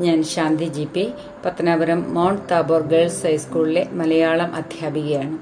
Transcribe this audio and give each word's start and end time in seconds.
ഞാൻ 0.00 0.22
Shanthi 0.24 0.64
G 0.64 0.88
P 0.94 1.12
Pathanapuram 1.44 2.14
mount 2.14 2.42
Tabor 2.50 2.82
girls 2.82 3.26
ഹൈസ്കൂളിലെ 3.26 3.86
Malayalam 3.92 4.54
അധ്യാപികയാണ്. 4.54 5.38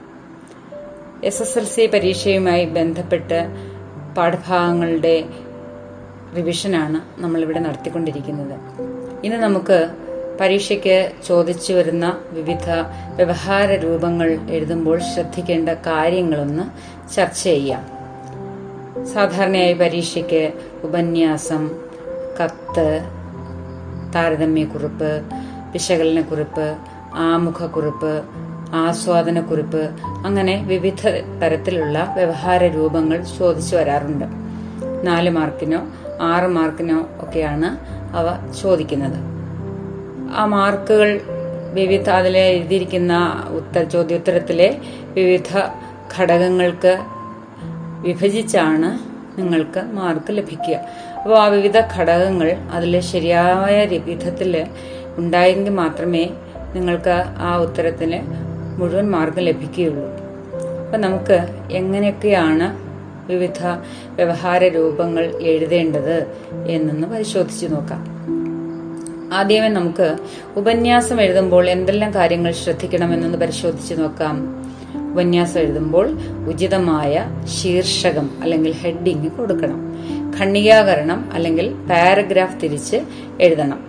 S 1.25 1.43
S 1.43 1.59
L 1.59 1.65
C 1.65 1.87
പരീക്ഷയുമായി 1.87 2.65
ബന്ധപ്പെട്ട് 2.65 3.47
പാഠഭാഗങ്ങളുടെ 4.17 5.25
റിവിഷനാണ് 6.37 7.21
നമ്മളിവിടെ 7.21 7.59
നടത്തിക്കൊണ്ടിരിക്കുന്നത്. 7.59 8.57
ഇന്ന് 9.25 9.37
നമുക്ക് 9.37 9.89
പരീക്ഷയ്ക്ക് 10.41 11.13
ചോദിച്ചു 11.27 11.73
വരുന്ന 11.73 12.19
വിവിധ 12.31 12.71
വ്യവഹാര 13.17 13.75
രൂപങ്ങൾ 13.75 14.39
എഴുതുമ്പോൾ 14.51 14.99
ശ്രദ്ധിക്കേണ്ട 14.99 15.69
കാര്യങ്ങളൊന്ന് 15.69 16.65
ചർച്ച 17.15 17.43
ചെയ്യാം. 17.43 17.85
സാധാരണയായി 19.07 19.73
പരീക്ഷയ്ക്ക് 19.73 20.53
ഉപന്യാസം 20.85 21.71
കത്ത് 22.45 23.18
താരതമ്യക്കുറിപ്പ് 24.15 25.23
വിശകലനക്കുറിപ്പ് 25.73 26.77
ആമുഖക്കുറിപ്പ് 27.15 28.25
ആസ്വാദനക്കുറിപ്പ് 28.73 29.91
അങ്ങനെ 30.05 30.65
വിവിധ 30.67 31.09
തരത്തിലുള്ള 31.43 32.13
വ്യവഹാര 32.17 32.67
രൂപങ്ങൾ 32.67 33.23
ചോദിച്ചു 33.39 33.77
വരാറുണ്ട്. 33.77 34.25
നാല് 35.07 35.31
മാർക്കിനോ 35.31 35.87
ആറ് 36.23 36.47
മാർക്കിനോ 36.47 37.07
ഒക്കെയാണ് 37.21 37.79
അവ 38.17 38.53
ചോദിക്കുന്നത്. 38.63 39.19
ആ 40.37 40.45
മാർക്കുകൾ 40.45 41.21
വിവിധ 41.73 42.11
അതിൽ 42.11 42.39
എഴുതിയിരിക്കുന്ന 42.39 43.45
ഉത്തര 43.51 43.83
ചോദ്യോത്തരത്തിലെ 43.83 44.79
വിവിധ 45.03 45.59
ഘടകങ്ങൾക്ക് 46.19 46.99
വിഭജിച്ചാണ് 48.01 48.99
നിങ്ങൾക്ക് 49.41 49.81
മാർക്ക് 49.81 50.25
ലഭിക്കുക. 50.31 50.81
അപ്പോൾ 51.25 51.39
ആ 51.39 51.47
വിവിധ 51.47 51.81
ഘടകങ്ങൾ 51.97 52.57
അതിൽ 52.71 53.01
ശരിയായ 53.01 53.85
വിധത്തിൽ 53.85 54.67
ഉണ്ടായെങ്കിൽ 55.17 55.71
മാത്രമേ 55.71 56.31
നിങ്ങൾക്ക് 56.75 57.25
ആ 57.39 57.57
ഉത്തരത്തിന് 57.57 58.21
മുഴുവൻ 58.81 59.11
മാർഗം 59.11 59.43
ലഭിക്കുകയുള്ളൂ. 59.43 60.05
അപ്പം 60.85 61.01
നമുക്ക് 61.01 61.49
എങ്ങനെയൊക്കെയാണ് 61.73 62.89
വിവിധ 63.33 63.67
വ്യവഹാര 64.11 64.65
രൂപങ്ങൾ 64.65 65.25
എഴുതേണ്ടത് 65.41 66.27
എന്നൊന്ന് 66.69 67.09
പരിശോധിച്ച് 67.09 67.67
നോക്കാം. 67.67 68.19
ആദ്യമേ 69.35 69.69
നമുക്ക് 69.69 70.17
ഉപന്യാസം 70.57 71.21
എഴുതുമ്പോൾ 71.21 71.71
എന്തെല്ലാം 71.71 72.15
കാര്യങ്ങൾ 72.15 72.53
ശ്രദ്ധിക്കണം 72.53 73.09
ശ്രദ്ധിക്കണമെന്നൊന്ന് 73.09 73.39
പരിശോധിച്ച് 73.39 73.95
നോക്കാം. 74.01 74.67
ഉപന്യാസം 75.13 75.61
എഴുതുമ്പോൾ 75.61 76.19
ഉചിതമായ 76.49 77.27
ശീർഷകം 77.45 78.31
അല്ലെങ്കിൽ 78.43 78.73
ഹെഡിങ് 78.73 79.31
കൊടുക്കണം. 79.31 79.88
ഖണ്ഡികാകരണം 80.41 81.31
അല്ലെങ്കിൽ 81.33 81.73
പാരഗ്രാഫ് 81.73 82.63
തിരിച്ച് 82.63 82.97
എഴുതണം. 83.41 83.89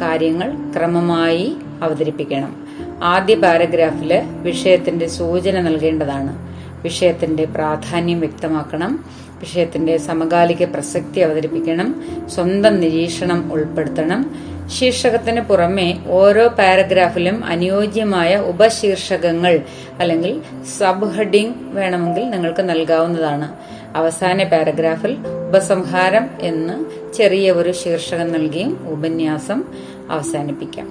കാര്യങ്ങൾ 0.00 0.52
ക്രമമായി 0.76 1.56
അവതരിപ്പിക്കണം. 1.82 2.66
ആദ്യ 3.02 3.34
പാരഗ്രാഫിൽ 3.34 4.22
വിഷയത്തിന്റെ 4.24 5.06
സൂചന 5.06 5.60
നൽകേണ്ടതാണ്. 5.60 6.48
വിഷയത്തിന്റെ 6.82 7.44
പ്രാധാന്യം 7.44 8.20
വ്യക്തമാക്കണം. 8.20 9.04
വിഷയത്തിന്റെ 9.40 9.96
സമകാലിക 9.96 10.64
പ്രസക്തി 10.64 11.20
അവതരിപ്പിക്കണം. 11.20 12.04
സ്വന്തം 12.26 12.80
നിരീക്ഷണം 12.80 13.52
ഉൾപ്പെടുത്തണം. 13.52 14.34
ശീർഷകത്തിന് 14.66 15.40
പുറമെ 15.40 15.98
ഓരോ 16.06 16.48
പാരഗ്രാഫിലും 16.48 17.44
അനുയോജ്യമായ 17.44 18.36
ഉപശീർഷകങ്ങൾ 18.36 19.60
അല്ലെങ്കിൽ 19.98 20.42
സബ് 20.78 21.12
ഹെഡിംഗ് 21.12 21.54
വേണമെങ്കിൽ 21.60 22.30
നിങ്ങൾക്ക് 22.30 22.68
നൽകാവുന്നതാണ്. 22.68 23.52
അവസാന 23.96 24.42
പാരഗ്രാഫിൽ 24.42 25.16
ഉപസംഹാരം 25.48 26.28
എന്ന് 26.40 26.84
ചെറിയ 27.12 27.52
ഒരു 27.52 27.72
ശീർഷകം 27.72 28.32
നൽകിയും 28.32 28.88
ഉപന്യാസം 28.90 29.64
അവസാനിപ്പിക്കാം. 30.10 30.86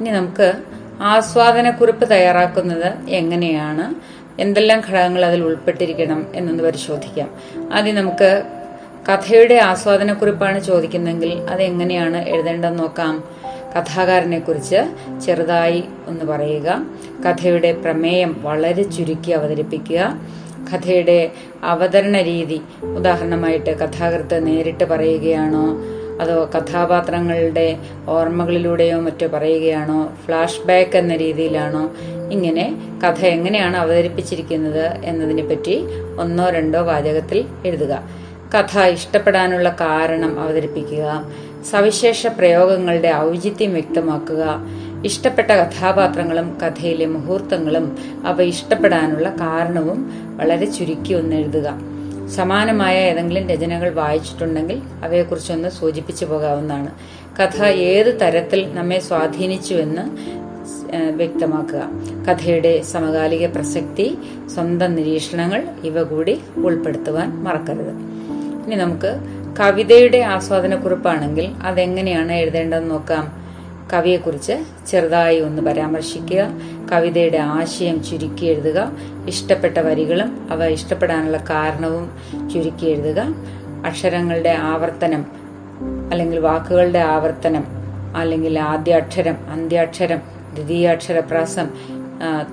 ഇനി 0.00 0.10
നമുക്ക് 0.10 0.52
ആസ്വാദനക്കുറിപ്പ് 1.00 2.10
തയ്യാറാക്കുന്നത് 2.10 2.92
എങ്ങനെയാണ്? 3.08 3.94
എന്തെല്ലാം 4.40 4.82
ഘടകങ്ങൾ 4.90 5.24
അതിൽ 5.24 5.42
ഉൾപ്പെട്ടിരിക്കണം 5.42 6.26
എന്നൊന്ന് 6.34 6.64
പരിശോധിക്കാം. 6.64 7.30
ആദ്യം 7.72 7.94
നമുക്ക് 7.94 8.42
കഥയുടെ 9.12 9.54
ആസ്വാദനക്കുറിപ്പാണ് 9.54 10.60
ചോദിക്കുന്നതെങ്കിൽ 10.60 11.32
അതെങ്ങനെയാണ് 11.32 12.28
എഴുതേണ്ടതെന്ന് 12.28 12.78
നോക്കാം. 12.78 13.24
കഥാകാരനെ 13.78 14.38
കുറിച്ച് 14.38 14.76
ചെറുതായി 15.26 15.84
ഒന്ന് 16.06 16.24
പറയുക. 16.24 16.86
കഥയുടെ 17.28 17.72
പ്രമേയം 17.72 18.36
വളരെ 18.42 18.82
ചുരുക്കി 18.82 19.30
അവതരിപ്പിക്കുക. 19.30 20.20
കഥയുടെ 20.72 21.30
അവതരണ 21.62 22.20
രീതി. 22.20 22.60
ഉദാഹരണമായിട്ട് 22.84 23.78
കഥാകൃത്ത് 23.78 24.46
നേരിട്ട് 24.46 24.84
പറയുകയാണോ? 24.84 25.76
അതോ 26.20 26.50
കഥാപാത്രങ്ങളുടെ 26.56 27.76
ഓർമ്മകളിലൂടെയോ 28.08 29.00
മറ്റോ 29.00 29.26
പറയുകയാണോ? 29.26 30.12
ഫ്ലാഷ് 30.26 30.60
ബാക്ക് 30.60 30.96
എന്ന 30.96 31.16
രീതിയിലാണോ? 31.16 31.90
ഇങ്ങനെ 32.32 32.76
കഥ 33.04 33.26
എങ്ങനെയാണ് 33.26 33.76
അവതരിപ്പിച്ചിരിക്കുന്നത് 33.76 35.04
എന്നതിനെപ്പറ്റി 35.04 35.84
ഒന്നോ 36.18 36.50
രണ്ടോ 36.50 36.82
വാചകത്തിൽ 36.82 37.44
എഴുതുക. 37.66 38.02
കഥ 38.54 38.78
ഇഷ്ടപ്പെടാനുള്ള 38.78 39.76
കാരണം 39.80 40.40
അവതരിപ്പിക്കുക. 40.40 41.30
സവിശേഷ 41.70 42.26
പ്രയോഗങ്ങളുടെ 42.26 43.14
ഔചിത്യം 43.14 43.72
വ്യക്തമാക്കുക. 43.72 44.44
ഇഷ്ടപ്പെട്ട 45.04 45.50
കഥാപാത്രങ്ങളും 45.50 46.58
കഥയിലെ 46.62 47.06
മുഹൂർത്തങ്ങളും 47.06 47.98
അവ 48.24 48.42
ഇഷ്ടപ്പെടാനുള്ള 48.42 49.28
കാരണവും 49.40 50.12
വളരെ 50.36 50.64
ചുരുക്കി 50.64 51.14
ഒന്ന് 51.14 51.36
എഴുതുക. 51.36 51.94
സമാനമായ 52.28 52.96
ഏതെങ്കിലും 52.98 53.48
രചനകൾ 53.48 53.94
വായിച്ചിട്ടുണ്ടെങ്കിൽ 53.94 54.82
അവയെക്കുറിച്ചൊന്ന് 55.04 55.68
സൂചിപ്പിച്ചു 55.68 56.24
പോകാവുന്നതാണ്. 56.24 56.90
കഥ 57.40 57.64
ഏത് 57.64 58.20
തരത്തിൽ 58.20 58.74
നമ്മെ 58.74 58.98
സ്വാധീനിച്ചുവെന്ന് 58.98 60.02
വ്യക്തമാക്കുക. 61.10 61.82
കഥയുടെ 62.30 62.82
സമകാലിക 62.82 63.46
പ്രസക്തി 63.46 64.18
സ്വന്തം 64.54 64.94
നിരീക്ഷണങ്ങൾ 64.94 65.62
ഇവ 65.84 66.02
കൂടി 66.02 66.40
ഉൾപ്പെടുത്തുവാൻ 66.56 67.44
മറക്കരുത്. 67.44 67.94
ഇനി 68.66 68.74
നമുക്ക് 68.74 69.20
കവിതയുടെ 69.60 70.18
ആസ്വാദനക്കുറിപ്പാണെങ്കിൽ 70.18 71.46
അതെങ്ങനെയാണ് 71.62 72.32
എഴുതേണ്ടതെന്ന് 72.32 72.90
നോക്കാം. 72.90 73.43
കവിയെക്കുറിച്ച് 73.92 74.52
ചെറുതായി 74.86 75.40
ഒന്ന് 75.40 75.62
പരാമർശിക്കുക. 75.62 76.48
കവിതയുടെ 76.92 77.38
ആശയം 77.38 78.04
ചുരുക്കി 78.04 78.44
എഴുതുക. 78.46 78.92
ഇഷ്ടപ്പെട്ട 79.26 79.78
വരികളും 79.78 80.48
അവ 80.50 80.64
ഇഷ്ടപ്പെടാനുള്ള 80.64 81.36
കാരണവും 81.36 82.10
ചുരുക്കി 82.50 82.86
എഴുതുക. 82.86 83.20
അക്ഷരങ്ങളുടെ 83.86 84.48
ആവർത്തനം 84.48 85.26
അല്ലെങ്കിൽ 86.10 86.38
വാക്കുകളുടെ 86.38 86.98
ആവർത്തനം 86.98 87.64
അല്ലെങ്കിൽ 88.16 88.58
ആദ്യാക്ഷരം 88.58 89.36
അന്ത്യാക്ഷരം 89.50 90.18
ദ്വിതീയാക്ഷരപ്രാസം 90.54 91.68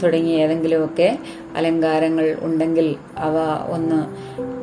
തുടങ്ങിയ 0.03 0.37
ഏതെങ്കിലുമൊക്കെ 0.37 1.19
അലങ്കാരങ്ങൾ 1.55 2.35
ഉണ്ടെങ്കിൽ 2.39 2.95
അവ 3.17 3.37
ഒന്ന് 3.69 3.99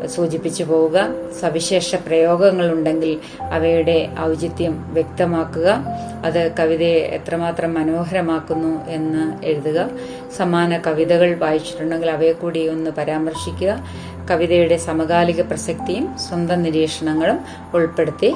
സൂചിപ്പിച്ചു 0.07 0.65
പോവുക 0.65 1.09
സവിശേഷ 1.41 1.95
പ്രയോഗങ്ങൾ 1.95 2.73
ഉണ്ടെങ്കിൽ 2.73 3.43
അവയുടെ 3.43 4.09
ഔചിത്യം 4.21 4.95
വ്യക്തമാക്കുക. 4.95 5.85
അത് 6.25 6.53
കവിതയെ 6.59 6.99
എത്രമാത്രം 6.99 7.75
മനോഹരമാക്കുന്നു 7.75 8.89
എന്ന് 8.89 9.45
എഴുതുക. 9.45 9.91
സമാന 10.37 10.79
കവിതകൾ 10.79 11.35
വായിച്ചിട്ടുണ്ടെങ്കിൽ 11.35 12.11
അവയെ 12.11 12.33
കൂടി 12.33 12.69
ഒന്ന് 12.69 12.91
പരാമർശിക്കുക. 12.91 13.85
കവിതയുടെ 14.31 14.77
സമകാലിക 14.77 15.41
പ്രസക്തിയും 15.41 16.19
സ്വന്തം 16.19 16.63
നിരീക്ഷണങ്ങളും 16.63 17.41
ഉൾപ്പെടുത്തി 17.75 18.35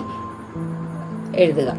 എഴുതുക. 1.36 1.72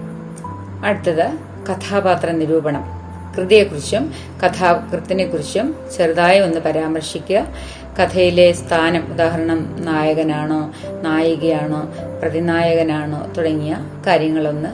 അടുത്തത് 0.85 1.31
കഥാപാത്ര 1.71 2.31
നിരൂപണം. 2.31 3.03
കൃതിയെക്കുറിച്ചും 3.37 4.13
കഥാകൃത്തിനെക്കുറിച്ചും 4.45 5.75
ചെറുതായി 5.97 6.39
ഒന്ന് 6.39 6.59
പരാമർശിക്കുക. 6.59 7.47
കഥയിലെ 7.99 8.51
സ്ഥാനം 8.51 9.03
ഉദാഹരണം 9.11 9.59
നായകനാണോ? 9.79 10.61
നായികയാണോ 11.03 11.81
പ്രതിനായകനാണോ 12.21 13.19
തുടങ്ങിയ 13.37 13.77
കാര്യങ്ങളൊന്ന് 14.07 14.69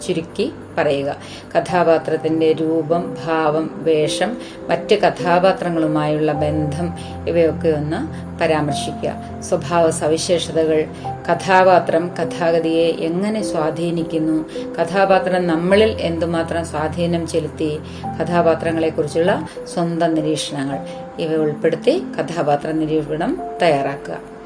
ചുരുക്കി 0.00 0.52
പറയുക. 0.78 1.16
കഥാപാത്രത്തിന്റെ 1.56 2.52
രൂപം 2.52 3.16
ഭാവം 3.26 3.70
വേഷം 3.84 4.36
മറ്റ് 4.68 4.94
കഥാപാത്രങ്ങളുമായുള്ള 5.00 6.32
ബന്ധം 6.32 6.92
ഇവയൊക്കെ 7.28 7.68
ഒന്ന് 7.68 8.00
പരാമർശിക്കുക. 8.40 9.40
സ്വഭാവ 9.40 9.90
സവിശേഷതകൾ 9.90 10.84
കഥാപാത്രം 11.28 12.10
കഥാഗതിയെ 12.18 12.86
എങ്ങനെ 13.08 13.42
സ്വാധീനിക്കുന്നു 13.42 14.44
കഥാപാത്രം 14.80 15.46
നമ്മളിൽ 15.46 15.90
എന്തുമാത്രം 16.00 16.66
സ്വാധീനം 16.66 17.26
ചെലുത്തി 17.26 17.78
കഥാപാത്രങ്ങളെക്കുറിച്ചുള്ള 18.20 19.48
സ്വന്തം 19.74 20.14
നിരീക്ഷണങ്ങൾ. 20.14 20.78
ഇവ 21.22 21.34
ഉൾപ്പെടുത്തി 21.36 22.02
കഥാപാത്ര 22.18 22.70
നിരൂപണം 22.70 23.32
തയ്യാറാക്കുക. 23.62 24.39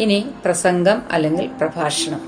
ഇനി 0.00 0.26
പ്രസംഗം 0.44 1.02
അല്ലെങ്കിൽ 1.12 1.46
പ്രഭാഷണം. 1.46 2.20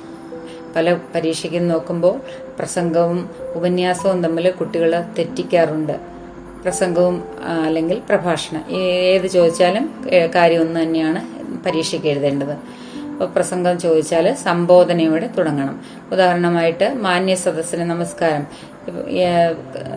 പല 0.76 0.96
പരീക്ഷയ്ക്ക് 1.14 1.70
നോക്കുമ്പോൾ 1.70 2.20
പ്രസംഗവും 2.58 3.30
ഉപന്യാസവും 3.54 4.22
തമ്മിൽ 4.24 4.50
കുട്ടികൾ 4.50 5.04
തെറ്റിക്കാറുണ്ട്. 5.18 5.94
പ്രസംഗവും 6.62 7.16
അല്ലെങ്കിൽ 7.64 7.98
പ്രഭാഷണം. 8.08 8.64
ഏത് 8.76 9.26
ചോദിച്ചാലും 9.26 9.86
കാര്യം 10.34 10.60
ഒന്ന് 10.60 10.80
തന്നെയാണ് 10.80 11.20
പരീക്ഷയ്ക്ക് 11.64 12.06
എഴുതേണ്ടത്. 12.06 12.52
അപ്പോൾ 12.52 13.26
പ്രസംഗം 13.26 13.78
ചോദിച്ചാൽ 13.78 14.34
സംബോധനയോടെ 14.34 15.26
തുടങ്ങണം. 15.38 15.80
ഉദാഹരണമായിട്ട് 16.12 16.94
മാന്യ 16.94 17.34
സദസ്സിന് 17.34 17.84
നമസ്കാരം. 17.90 18.46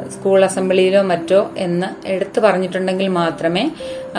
സ്കൂൾ 0.09 0.43
അസംബ്ലിയിലോ 0.43 1.01
മറ്റോ 1.01 1.51
എന്ന് 1.57 2.07
എടുത്തു 2.07 2.39
പറഞ്ഞിട്ടുണ്ടെങ്കിൽ 2.39 3.07
മാത്രമേ 3.07 3.71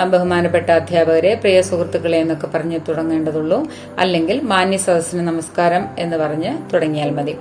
ബഹുമാനപ്പെട്ട 0.04 0.70
അധ്യാപകരെ 0.70 1.34
പ്രിയ 1.34 1.62
സുഹൃത്തുക്കളെ 1.62 2.18
എന്നൊക്കെ 2.18 2.46
പറഞ്ഞ് 2.46 2.80
തുടങ്ങേണ്ടതുള്ളൂ. 2.88 3.68
അല്ലെങ്കിൽ 3.98 4.40
മാന്യ 4.42 4.76
സദസ്സിന് 4.76 5.26
നമസ്കാരം 5.26 5.88
എന്ന് 5.98 6.16
പറഞ്ഞ് 6.16 6.72
തുടങ്ങിയാൽ 6.74 7.10
മതി. 7.10 7.36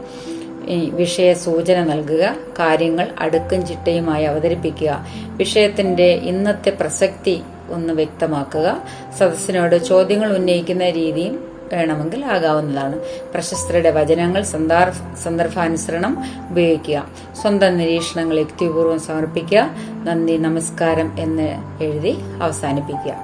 ഈ 0.68 0.90
വിഷയ 0.90 1.34
സൂചന 1.34 1.84
നൽകുക 1.84 2.36
കാര്യങ്ങൾ 2.60 3.08
അടുക്കും 3.20 3.68
ചിട്ടയുമായി 3.68 4.26
അവതരിപ്പിക്കുക 4.26 5.06
വിഷയത്തിന്റെ 5.38 6.14
ഇന്നത്തെ 6.14 6.70
പ്രസക്തി 6.70 7.42
ഒന്ന് 7.70 7.94
വ്യക്തമാക്കുക 7.94 8.84
സദസ്സിനോട് 9.20 9.76
ചോദ്യങ്ങൾ 9.86 10.38
ഉന്നയിക്കുന്ന 10.38 10.90
രീതിയും 10.90 11.53
വേണമെങ്കിൽ 11.74 12.26
ആകാവുന്നതാണ്. 12.26 13.00
പ്രശസ്തരുടെ 13.34 13.92
വചനങ്ങൾ 13.92 14.44
സന്ദർഭ 14.44 15.16
സന്ദർഭാനുസരണം 15.16 16.24
ഉപയോഗിക്കുക. 16.52 17.08
സ്വന്തം 17.42 17.78
നിരീക്ഷണങ്ങൾ 17.78 18.40
യുക്തിപൂർവം 18.40 19.00
സമർപ്പിക്കുക. 19.00 19.70
നന്ദി 20.04 20.38
നമസ്കാരം 20.38 21.16
എന്ന് 21.20 21.58
എഴുതി 21.84 22.16
അവസാനിപ്പിക്കുക. 22.42 23.16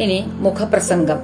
ഇനി 0.00 0.24
മുഖപ്രസംഗം. 0.26 1.18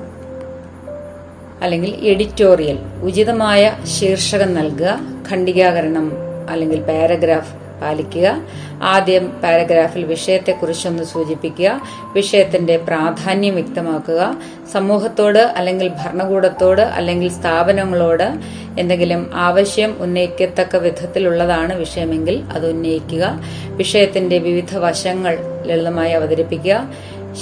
അല്ലെങ്കിൽ 1.62 1.94
എഡിറ്റോറിയൽ. 1.94 2.78
ഉചിതമായ 3.02 3.78
ശീർഷകം 3.84 4.55
നൽകുക. 4.55 5.00
ഖണ്ഡികാകരണം 5.31 6.12
അല്ലെങ്കിൽ 6.50 6.82
പാരഗ്രാഫ് 6.82 7.60
പാലിക്കുക. 7.81 8.43
ആദ്യം 8.82 9.41
പാരഗ്രാഫിൽ 9.43 10.05
വിഷയത്തെക്കുറിച്ചൊന്ന് 10.05 11.03
സൂചിപ്പിക്കുക. 11.03 11.81
വിഷയത്തിന്റെ 12.12 12.77
പ്രാധാന്യം 12.77 13.55
വ്യക്തമാക്കുക. 13.55 14.37
സമൂഹത്തോട് 14.73 15.38
അല്ലെങ്കിൽ 15.38 15.88
ഭരണകൂടത്തോട് 15.88 16.81
അല്ലെങ്കിൽ 16.81 17.29
സ്ഥാപനങ്ങളോട് 17.29 18.38
എന്തെങ്കിലും 18.79 19.31
ആവശ്യം 19.35 19.97
ഉന്നയിക്കത്തക്ക 20.00 20.77
വിധത്തിലുള്ളതാണ് 20.77 21.79
വിഷയമെങ്കിൽ 21.79 22.43
അത് 22.53 22.71
ഉന്നയിക്കുക. 22.71 23.41
വിഷയത്തിന്റെ 23.67 24.38
വിവിധ 24.38 24.76
വശങ്ങൾ 24.76 25.38
ലളിതമായി 25.67 26.12
അവതരിപ്പിക്കുക. 26.12 26.94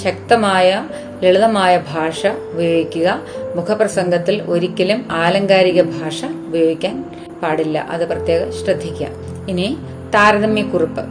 ശക്തമായ 0.03 0.87
ലളിതമായ 1.23 1.77
ഭാഷ 1.77 2.27
ഉപയോഗിക്കുക. 2.27 3.21
മുഖപ്രസംഗത്തിൽ 3.55 4.41
ഒരിക്കലും 4.41 5.05
ആലങ്കാരിക 5.11 5.81
ഭാഷ 5.81 6.25
ഉപയോഗിക്കാൻ 6.47 7.05
പാടില്ല. 7.43 7.87
അത് 7.89 8.09
പ്രത്യേകം 8.09 8.53
ശ്രദ്ധിക്കുക. 8.53 9.07
ഇനി 9.49 9.77
താരതമ്യക്കുറിപ്പ്. 10.13 11.01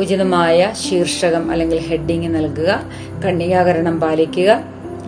ഉചിതമായ 0.00 0.72
ശീർഷകം 0.88 1.50
അല്ലെങ്കിൽ 1.50 1.78
ഹെഡിങ് 1.78 2.34
നൽകുക 2.34 2.80
ഖണ്ഡികാകരണം 3.24 4.00
പാലിക്കുക 4.00 4.60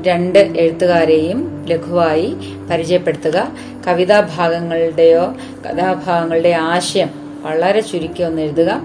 രണ്ട് 0.07 0.39
എഴുത്തുകാരെയും 0.39 1.67
ലഘുവായി 1.69 2.35
പരിചയപ്പെടുത്തുക. 2.71 3.53
കവിതാഭാഗങ്ങളുടെയോ 3.87 5.35
കഥാഭാഗങ്ങളുടെ 5.67 6.49
ആശയം 6.49 7.11
വളരെ 7.43 7.81
ചുരുക്കി 7.81 8.23
ഒന്ന് 8.23 8.43
എഴുതുക. 8.43 8.83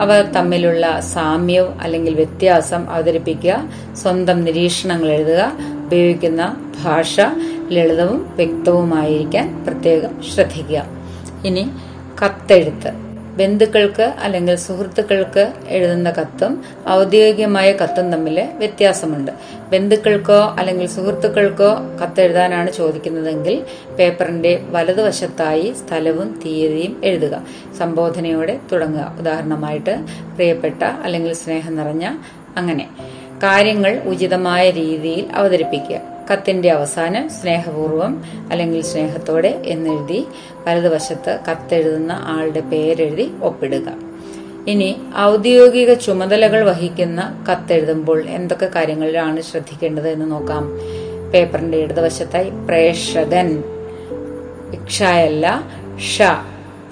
അവ 0.00 0.20
തമ്മിലുള്ള 0.36 1.00
സാമ്യവും 1.00 1.80
അല്ലെങ്കിൽ 1.80 2.14
വ്യത്യാസം 2.14 2.90
അവതരിപ്പിക്കുക. 2.90 3.68
സ്വന്തം 3.92 4.44
നിരീക്ഷണങ്ങൾ 4.44 5.08
എഴുതുക. 5.08 5.52
ഉപയോഗിക്കുന്ന 5.86 6.72
ഭാഷ 6.84 7.20
ലളിതവും 7.70 8.32
വ്യക്തവുമായിരിക്കാൻ 8.36 9.64
പ്രത്യേകം 9.66 10.22
ശ്രദ്ധിക്കുക. 10.34 10.86
ഇനി 11.44 11.70
കത്തെഴുത്ത്. 12.24 13.09
ബന്ധുക്കൾക്ക് 13.36 14.02
അല്ലെങ്കിൽ 14.02 14.56
സുഹൃത്തുക്കൾക്ക് 14.56 15.52
എഴുതുന്ന 15.68 16.10
കത്തും 16.10 16.64
ഔദ്യോഗികമായ 16.88 17.72
കത്തും 17.72 18.12
തമ്മിൽ 18.12 18.48
വ്യത്യാസമുണ്ട്. 18.54 19.32
ബന്ധുക്കൾക്കോ 19.70 20.56
അല്ലെങ്കിൽ 20.58 20.86
സുഹൃത്തുക്കൾക്കോ 20.86 21.74
കത്തെഴുതാനാണ് 22.02 22.72
ചോദിക്കുന്നതെങ്കിൽ 22.72 23.64
പേപ്പറിന്റെ 23.98 24.62
വലതുവശത്തായി 24.70 25.74
സ്ഥലവും 25.88 26.40
തീയതിയും 26.44 27.00
എഴുതുക. 27.04 27.42
സംബോധനയോടെ 27.78 28.58
തുടങ്ങുക. 28.72 29.16
ഉദാഹരണമായിട്ട് 29.18 29.98
പ്രിയപ്പെട്ട 30.34 30.82
അല്ലെങ്കിൽ 30.82 31.32
സ്നേഹം 31.32 31.76
നിറഞ്ഞ 31.76 32.16
അങ്ങനെ. 32.56 32.88
കാര്യങ്ങൾ 33.42 33.98
ഉചിതമായ 33.98 34.70
രീതിയിൽ 34.70 35.28
അവതരിപ്പിക്കുക. 35.32 36.19
കത്തിന്റെ 36.32 36.70
അവസാനം 36.70 37.28
സ്നേഹപൂർവം 37.28 38.24
അല്ലെങ്കിൽ 38.50 38.80
സ്നേഹത്തോടെ 38.82 39.62
എന്നെഴുതി 39.66 40.26
വലതുവശത്ത് 40.66 41.38
കത്തെഴുതുന്ന 41.50 42.12
ആളുടെ 42.12 42.60
പേരെഴുതി 42.60 43.30
ഒപ്പിടുക. 43.42 44.10
ഇനി 44.68 44.96
ഔദ്യോഗിക 45.18 45.94
ചുമതലകൾ 45.94 46.68
വഹിക്കുന്ന 46.68 47.44
കത്തെഴുതുമ്പോൾ 47.52 48.28
എന്തൊക്കെ 48.28 48.66
കാര്യങ്ങളിലാണ് 48.66 49.40
ശ്രദ്ധിക്കേണ്ടത് 49.40 50.08
എന്ന് 50.08 50.30
നോക്കാം. 50.30 50.70
പേപ്പറിന്റെ 51.30 51.78
ഇടതുവശത്തായി 51.78 52.50
പ്രേക്ഷകൻ 52.50 53.62
ഇക്ഷയല്ല 54.72 55.62
ഷ 56.16 56.22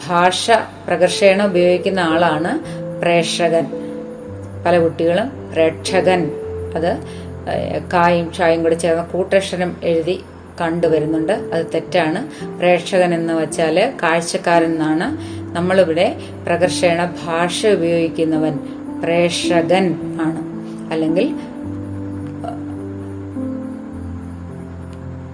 ഭാഷ 0.09 0.51
പ്രകർഷേണ 0.87 1.47
ഉപയോഗിക്കുന്ന 1.47 2.01
ആളാണ് 2.01 2.59
പ്രേക്ഷകൻ. 3.01 3.67
പല 4.67 4.79
കുട്ടികളും 4.79 5.53
പ്രേക്ഷകൻ. 5.53 6.31
അത് 6.77 6.99
കായും 7.93 8.33
ചായയും 8.33 8.63
കൂടി 8.63 8.75
ചേർന്ന 8.75 9.03
കൂട്ടക്ഷരം 9.03 9.77
എഴുതി 9.83 10.21
കണ്ടുവരുന്നുണ്ട്. 10.61 11.33
അത് 11.33 11.67
തെറ്റാണ്. 11.75 12.47
പ്രേക്ഷകൻ 12.59 13.15
എന്ന് 13.15 13.35
വെച്ചാൽ 13.35 13.93
കാഴ്ചക്കാരൻ 14.03 14.67
എന്നാണ് 14.67 15.17
നമ്മളിവിടെ 15.57 16.17
പ്രകർഷണ 16.47 17.15
ഭാഷ 17.25 17.67
ഉപയോഗിക്കുന്നവൻ 17.67 18.59
പ്രേക്ഷകൻ 19.05 19.97
ആണ്. 20.21 20.39
അല്ലെങ്കിൽ 20.93 21.35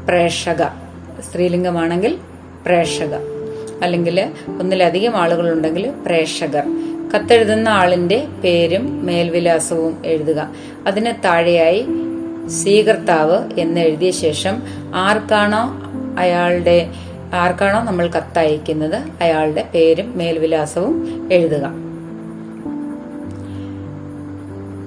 പ്രേക്ഷക. 0.09 0.65
സ്ത്രീലിംഗമാണെങ്കിൽ 1.31 2.19
പ്രേക്ഷക. 2.67 3.15
അല്ലെങ്കിൽ 3.83 4.31
ഒന്നിലധികം 4.61 5.17
ആളുകളുണ്ടെങ്കിൽ 5.17 5.91
പ്രേക്ഷകർ. 6.07 6.65
കത്തെഴുതുന്ന 7.15 7.69
ആളിന്റെ 7.69 8.27
പേരും 8.45 9.07
മേൽവിലാസവും 9.07 10.03
എഴുതുക. 10.05 10.55
അതിന് 10.87 11.13
താഴെയായി 11.25 11.87
സ്വീകർത്താവ് 12.49 13.51
എന്ന് 13.59 13.81
എഴുതിയ 13.81 14.11
ശേഷം 14.11 14.63
ആർക്കാണോ 14.95 15.77
അയാളുടെ 16.19 16.91
ആർക്കാണോ 17.35 17.83
നമ്മൾ 17.83 18.07
കത്തയക്കുന്നത് 18.07 19.03
അയാളുടെ 19.21 19.69
പേരും 19.75 20.19
മേൽവിലാസവും 20.19 21.29
എഴുതുക. 21.33 21.73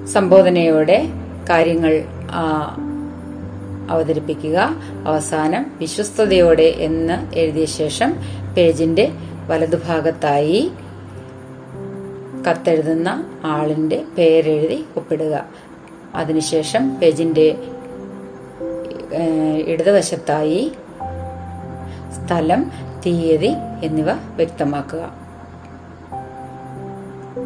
സംബോധനയോടെ 0.06 1.08
കാര്യങ്ങൾ 1.50 2.04
അവതരിപ്പിക്കുക. 3.90 4.70
അവസാനം 5.06 5.66
വിശ്വസ്തയോടെ 5.80 6.62
എന്ന് 6.62 7.34
എഴുതിയ 7.34 7.64
ശേഷം 7.64 8.14
പേജിന്റെ 8.56 9.12
വലതുഭാഗത്തായി 9.46 10.70
കത്തെഴുതുന്ന 12.50 13.26
ആളിന്റെ 13.44 14.02
പേരെഴുതി 14.18 14.84
ഒപ്പിടുക. 14.96 15.67
അതിനുശേഷം 16.14 16.98
പേജിന്റെ 16.98 17.56
ഇടതുവശത്തായി 19.66 20.72
സ്ഥലം 22.14 22.72
തീയതി 23.06 23.52
എന്നിവ 23.82 24.12
വ്യക്തമാക്കുക. 24.12 25.28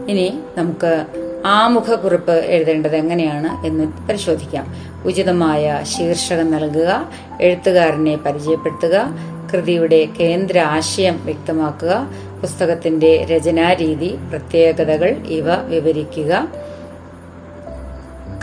ഇനി 0.09 0.38
നമുക്ക് 0.59 1.07
ആമുഖക്കുറിപ്പ് 1.47 2.33
എഴുതേണ്ടത് 2.33 2.97
എങ്ങനെയാണ് 2.97 3.66
എന്ന് 3.66 4.09
പരിശോധിക്കാം. 4.09 4.75
ഉചിതമായ 5.04 5.81
ശീർഷകം 5.83 6.50
നൽകുക 6.50 7.11
എഴുത്തുകാരനെ 7.40 8.16
പരിചയപ്പെടുത്തുക 8.16 9.09
കൃതിയുടെ 9.52 10.09
കേന്ദ്ര 10.21 10.59
ആശയം 10.59 11.21
വ്യക്തമാക്കുക 11.25 12.11
പുസ്തകത്തിന്റെ 12.40 13.25
രചനാരീതി 13.25 14.16
പ്രത്യേകതകൾ 14.31 15.09
ഇവ 15.09 15.54
വിവരിക്കുക. 15.54 16.49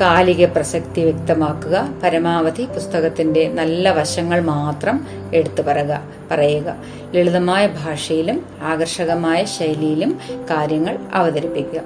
കാലിക 0.02 0.46
പ്രസക്തി 0.46 1.02
വ്യക്തമാക്കുക. 1.02 1.90
പരമാവധി 2.04 2.66
പുസ്തകത്തിന്റെ 2.66 3.48
നല്ല 3.48 3.92
വശങ്ങൾ 3.92 4.42
മാത്രം 4.42 5.08
എടുത്തു 5.34 5.62
പറയുക 5.62 6.02
പറയുക. 6.32 6.76
ലളിതമായ 7.16 7.68
ഭാഷയിലും 7.68 8.46
ആകർഷകമായ 8.64 9.46
ശൈലിയിലും 9.46 10.20
കാര്യങ്ങൾ 10.52 10.98
അവതരിപ്പിക്കുക. 11.14 11.82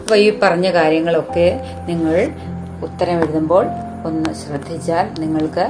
അപ്പോൾ 0.00 0.14
ഈ 0.14 0.38
പറഞ്ഞ 0.42 0.72
കാര്യങ്ങളൊക്കെ 0.72 1.60
നിങ്ങൾ 1.86 2.30
ഉത്തരം 2.84 3.18
എഴുതുമ്പോൾ 3.18 3.66
ഒന്ന് 4.04 4.34
ശ്രദ്ധിച്ചാൽ 4.34 5.20
നിങ്ങൾക്ക് 5.20 5.66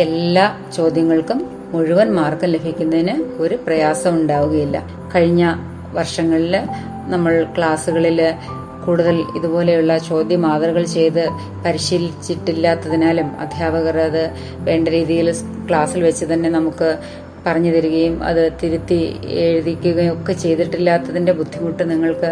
എല്ലാ 0.00 0.58
ചോദ്യങ്ങൾക്കും 0.76 1.70
മുഴുവൻ 1.72 2.14
മാർക്ക് 2.14 2.44
ലഭിക്കുന്നതിന് 2.44 3.42
ഒരു 3.42 3.58
പ്രയാസം 3.66 4.14
ഉണ്ടാവുകയില്ല. 4.14 4.82
കഴിഞ്ഞ 5.14 5.54
വർഷങ്ങളിൽ 5.92 6.56
നമ്മൾ 7.06 7.46
ക്ലാസ്സുകളിൽ 7.56 8.34
കൂടുതൽ 8.84 9.16
ഇതുപോലെയുള്ള 9.38 9.92
ചോദ്യ 10.08 10.36
മാതൃകൾ 10.38 10.84
ചെയ്ത് 10.94 11.24
പരിശീലിച്ചിട്ടില്ലാത്തതിനാലും 11.64 13.28
അധ്യാപകർ 13.40 13.98
അത് 13.98 14.22
വേണ്ട 14.62 14.88
രീതിയിൽ 14.88 15.28
ക്ലാസ്സിൽ 15.68 16.02
വെച്ച് 16.02 16.24
തന്നെ 16.24 16.50
നമുക്ക് 16.50 16.88
പറഞ്ഞു 17.46 17.70
തരികയും 17.70 18.14
അത് 18.22 18.42
തിരുത്തി 18.60 18.98
എഴുതിക്കുകയും 19.38 20.12
ഒക്കെ 20.12 20.34
ചെയ്തിട്ടില്ലാത്തതിന്റെ 20.42 21.32
ബുദ്ധിമുട്ട് 21.32 21.82
നിങ്ങൾക്ക് 21.90 22.30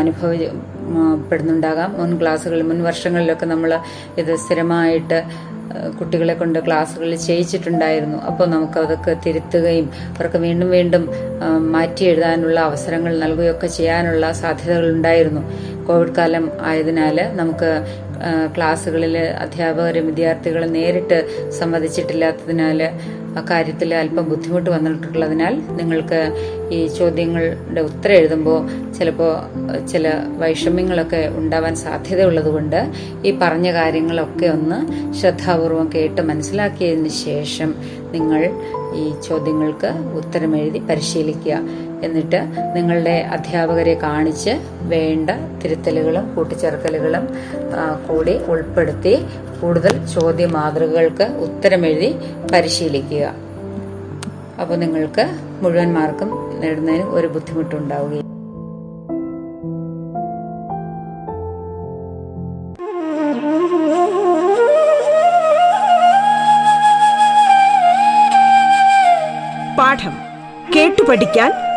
അനുഭവപ്പെടുന്നുണ്ടാകാം 0.00 1.90
മുൻ 1.98 2.12
ക്ലാസ്സുകളിൽ 2.18 2.64
മുൻ 2.66 2.78
വർഷങ്ങളിലൊക്കെ 2.82 3.46
നമ്മൾ 3.46 3.72
ഇത് 4.18 4.32
സ്ഥിരമായിട്ട് 4.36 5.18
കുട്ടികളെ 5.98 6.34
കൊണ്ട് 6.34 6.58
ക്ലാസ്സുകളിൽ 6.66 7.16
ചെയ്യിച്ചിട്ടുണ്ടായിരുന്നു. 7.16 8.18
അപ്പോൾ 8.22 8.46
നമുക്ക് 8.46 8.78
അതൊക്കെ 8.78 9.16
തിരുത്തുകയും 9.26 9.88
അവർക്ക് 10.16 10.38
വീണ്ടും 10.38 10.70
വീണ്ടും 10.70 11.04
മാറ്റി 11.74 12.04
എഴുതാനുള്ള 12.04 12.60
അവസരങ്ങൾ 12.60 13.12
നൽകുകയൊക്കെ 13.18 13.66
ചെയ്യാനുള്ള 13.66 14.32
സാധ്യതകൾ 14.32 14.86
ഉണ്ടായിരുന്നു 14.96 15.42
കോവിഡ് 15.86 16.14
കാലം 16.18 16.44
ആയതിനാൽ 16.60 17.18
നമുക്ക് 17.32 17.70
ക്ലാസ്സുകളിൽ 18.56 19.16
അധ്യാപകരും 19.18 20.06
വിദ്യാർത്ഥികളും 20.06 20.72
നേരിട്ട് 20.72 21.18
സംവദിച്ചിട്ടില്ലാത്തതിനാൽ 21.58 22.90
അക്കാര്യത്തിൽ 23.36 23.94
അല്പം 23.94 24.28
ബുദ്ധിമുട്ട് 24.28 24.70
വന്നിട്ടുള്ളതിനാൽ 24.70 25.54
നിങ്ങൾക്ക് 25.76 26.20
ഈ 26.70 26.86
ചോദ്യങ്ങളുടെ 26.86 27.80
ഉത്തരം 27.80 28.14
എഴുതുമ്പോൾ 28.14 28.58
ചിലപ്പോൾ 28.98 29.32
ചില 29.86 30.12
വൈഷമ്യങ്ങളൊക്കെ 30.38 31.28
ഉണ്ടാവാൻ 31.36 31.76
സാധ്യതയുള്ളതുകൊണ്ട് 31.76 32.88
ഈ 33.24 33.38
പറഞ്ഞ 33.42 33.72
കാര്യങ്ങളൊക്കെ 33.72 34.46
ഒന്ന് 34.46 34.78
ശ്രദ്ധാപൂർവം 35.14 35.90
കേട്ട് 35.94 36.20
മനസ്സിലാക്കിയതിന് 36.20 37.08
ശേഷം 37.08 37.74
നിങ്ങൾ 38.12 38.50
ഈ 38.94 39.12
ചോദ്യങ്ങൾക്ക് 39.28 39.86
ഉത്തരം 40.16 40.56
എഴുതി 40.56 40.78
പരിശീലിക്കുക. 40.78 41.58
എന്നിട്ട് 42.02 42.40
നിങ്ങളുടെ 42.76 43.14
അധ്യാപകരെ 43.30 43.94
കാണിച്ച് 43.94 44.50
വേണ്ട 44.82 45.30
തിരുത്തലുകളും 45.64 46.34
കൂട്ടിച്ചേർക്കലുകളും 46.34 47.24
കൂടി 48.08 48.34
ഉൾപ്പെടുത്തി 48.44 49.14
കൂടുതൽ 49.60 50.06
ചോദ്യ 50.06 50.46
മാതൃകകൾക്ക് 50.46 51.22
ഉത്തരമെഴുതി 51.22 52.10
പരിശീലിക്കുക. 52.52 53.24
അപ്പോൾ 54.60 54.76
നിങ്ങൾക്ക് 54.76 55.24
മുഴുവൻ 55.62 55.92
മാർക്കും 55.92 56.60
നേടുന്നതിന് 56.60 57.02
ഒരു 57.02 57.26
ബുദ്ധിമുട്ടുണ്ടാവുകയും 57.26 58.26
പാഠം 69.78 70.14
കേട്ടു 70.74 71.02
പഠിക്കാൻ 71.08 71.50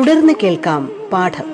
തുടർന്ന് 0.00 0.32
കേൾക്കാം 0.42 1.10
പാഠം. 1.12 1.44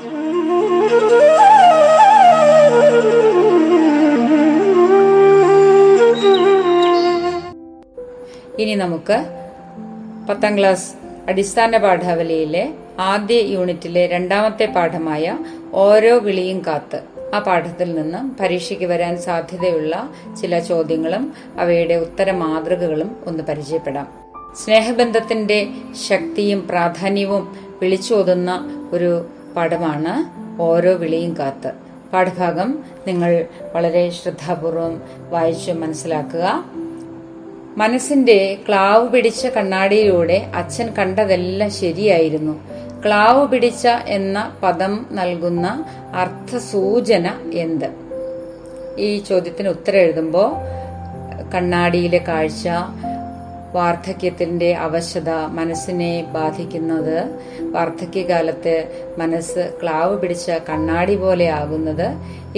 ഇനി 8.58 8.74
നമുക്ക് 8.74 9.24
പത്താം 10.28 10.58
ക്ലാസ് 10.58 10.94
അടിസ്ഥാന 11.28 11.76
പാഠാവലിയിലെ 11.76 12.74
ആദ്യ 12.98 13.40
യൂണിറ്റിലെ 13.40 14.06
രണ്ടാമത്തെ 14.06 14.66
പാഠമായ 14.66 15.38
ഓരോ 15.72 16.18
വിളിയും 16.18 16.62
കാത്ത് 16.66 17.00
ആ 17.34 17.38
പാഠത്തിൽ 17.38 17.94
നിന്ന് 17.94 18.42
പരീക്ഷയ്ക്ക് 18.42 18.84
വരാൻ 18.84 19.18
സാധ്യതയുള്ള 19.18 20.10
ചില 20.40 20.58
ചോദ്യങ്ങളും 20.58 21.32
അവയുടെ 21.58 21.94
ഉത്തര 21.94 22.30
മാതൃകകളും 22.30 23.16
ഒന്ന് 23.26 23.42
പരിചയപ്പെടാം. 23.42 24.26
സ്നേഹബന്ധത്തിന്റെ 24.64 25.68
ശക്തിയും 26.08 26.68
പ്രാധാന്യവും 26.68 27.65
വിളിച്ചോതുന്ന 27.82 28.68
ഒരു 28.92 29.26
പടമാണ് 29.56 30.36
ഓരോ 30.62 30.94
വിളിയും 30.94 31.36
കാത്ത്. 31.38 31.72
പാഠഭാഗം 32.12 32.78
നിങ്ങൾ 33.06 33.44
വളരെ 33.74 34.10
ശ്രദ്ധാപൂർവം 34.10 35.02
വായിച്ചു 35.30 35.72
മനസ്സിലാക്കുക. 35.72 36.64
മനസ്സിന്റെ 37.76 38.58
ക്ലാവ് 38.68 39.08
പിടിച്ച 39.08 39.46
കണ്ണാടിയിലൂടെ 39.46 40.46
അച്ഛൻ 40.54 40.94
കണ്ടതെല്ലാം 40.94 41.70
ശരിയായിരുന്നു. 41.70 42.60
ക്ലാവ് 43.06 43.48
പിടിച്ച 43.48 43.88
എന്ന 44.06 44.56
പദം 44.62 45.06
നൽകുന്ന 45.12 45.84
അർത്ഥസൂചന 46.14 47.30
എന്ത്? 47.54 47.90
ഈ 49.00 49.18
ചോദ്യത്തിന് 49.18 49.68
ഉത്തരം 49.68 49.98
എഴുതുമ്പോൾ 49.98 50.52
കണ്ണാടിയിലെ 51.54 52.18
കാഴ്ച 52.28 52.68
വാർദ്ധക്യത്തിന്റെ 53.74 54.74
അവശത 54.74 55.30
മനസ്സിനെ 55.30 56.24
ബാധിക്കുന്നത് 56.32 57.24
വാർദ്ധക്യകാലത്ത് 57.60 58.88
മനസ്സ് 59.18 59.72
ക്ലാവ് 59.82 60.18
പിടിച്ച 60.18 60.50
കണ്ണാടി 60.50 61.16
പോലെ 61.16 61.48
ആകുന്നത് 61.48 62.06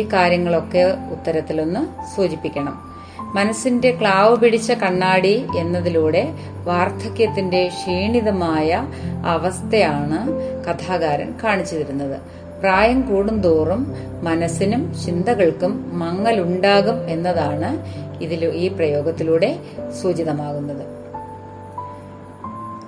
ഈ 0.01 0.09
കാര്യങ്ങളൊക്കെ 0.13 0.85
ഉത്തരത്തിലൊന്ന് 1.13 1.81
സൂചിപ്പിക്കണം. 2.17 2.89
മനസ്സിന്റെ 3.35 3.91
ക്ലാവ് 4.01 4.37
പിടിച്ച 4.37 4.73
കണ്ണാടി 4.73 5.47
എന്നതിലൂടെ 5.59 6.29
വാർദ്ധക്യത്തിന്റെ 6.65 7.69
ക്ഷീണിതമായ 7.69 8.87
അവസ്ഥയാണ് 9.25 10.19
കഥാകാരൻ 10.65 11.35
കാണിച്ചു 11.45 11.77
തരുന്നത്. 11.77 12.19
പ്രായം 12.61 13.03
കൂടുന്തോറും 13.03 13.97
മനസ്സിനും 14.23 14.95
ചിന്തകൾക്കും 15.05 15.91
മങ്ങലുണ്ടാകും 15.99 17.11
എന്നതാണ് 17.11 17.79
ഇതിൽ 18.23 18.45
ഈ 18.45 18.69
പ്രയോഗത്തിലൂടെ 18.69 19.57
സൂചിതമാകുന്നത്. 20.03 20.98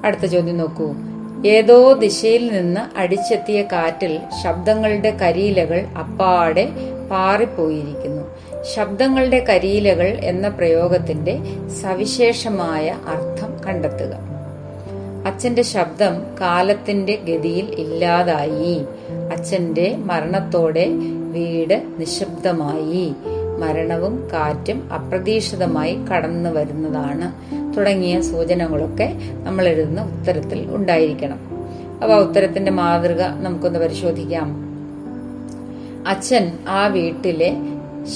അടുത്ത 0.05 0.27
ചോദ്യം 0.27 0.59
നോക്കൂ. 0.59 0.95
ഏതോ 1.47 1.93
ദിശയിൽ 1.93 2.53
നിന്ന് 2.53 2.99
അടിച്ചെത്തിയ 2.99 3.63
കാറ്റിൽ 3.63 4.21
ശബ്ദങ്ങളുടെ 4.45 5.11
കരിയിലകൾ 5.11 5.87
അപ്പാടെ 5.99 6.69
പാറിപ്പോയിരിക്കുന്നു. 7.11 8.23
ശബ്ദങ്ങളുടെ 8.75 9.45
കരിയിലകൾ 9.49 10.19
എന്ന 10.23 10.49
പ്രയോഗത്തിന്റെ 10.49 11.39
സവിശേഷമായ 11.83 12.89
അർത്ഥം 12.89 13.65
കണ്ടെത്തുക. 13.65 14.31
അച്ഛന്റെ 15.27 15.63
ശബ്ദം 15.63 16.27
കാലത്തിന്റെ 16.41 17.19
ഗതിയിൽ 17.29 17.75
ഇല്ലാതായി. 17.79 18.85
അച്ഛന്റെ 19.37 19.95
മരണത്തോടെ 19.99 20.87
വീട് 21.33 21.83
നിശബ്ദമായി. 21.99 23.13
മരണവും 23.59 24.29
കാറ്റും 24.33 24.93
അപ്രതീക്ഷിതമായി 24.93 25.95
കടന്നു 25.95 26.51
വരുന്നതാണ് 26.51 27.33
തുടങ്ങിയ 27.77 28.21
സൂചനകളൊക്കെ 28.21 29.15
നമ്മൾ 29.43 29.69
എഴുതുന്ന 29.69 30.03
ഉത്തരത്തിൽ 30.03 30.67
ഉണ്ടായിരിക്കണം. 30.71 31.39
അപ്പൊ 32.03 32.17
ഉത്തരത്തിന്റെ 32.17 32.71
മാതൃക 32.71 33.23
നമുക്കൊന്ന് 33.23 33.79
പരിശോധിക്കാം. 33.79 34.71
അച്ഛൻ 36.09 36.59
ആ 36.69 36.87
വീട്ടിലെ 36.87 37.57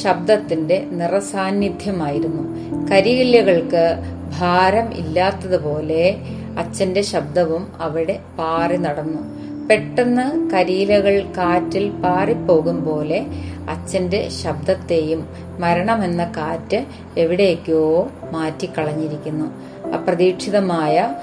ശബ്ദത്തിന്റെ 0.03 0.87
നിറസാന്നിധ്യമായിരുന്നു. 0.91 2.43
കരിയില്ലകൾക്ക് 2.89 3.99
ഭാരം 4.41 4.95
ഇല്ലാത്തതുപോലെ 4.95 6.17
അച്ഛന്റെ 6.59 7.03
ശബ്ദവും 7.03 7.69
അവിടെ 7.79 8.19
പാറി 8.39 8.77
നടന്നു. 8.77 9.44
പെട്ടെന്ന് 9.71 10.51
കരിയിലകൾ 10.51 11.27
കാറ്റിൽ 11.39 11.91
പാറിപ്പോകും 11.91 12.85
പോലെ 12.85 13.27
അച്ഛന്റെ 13.71 14.29
ശബ്ദത്തെയും 14.29 15.29
മരണമെന്ന 15.59 16.33
കാറ്റ് 16.37 16.87
എവിടേക്കോ 17.17 18.09
മാറ്റിക്കളഞ്ഞിരിക്കുന്നു. 18.31 19.47
അപ്രതീക്ഷിതമായ 19.89 21.15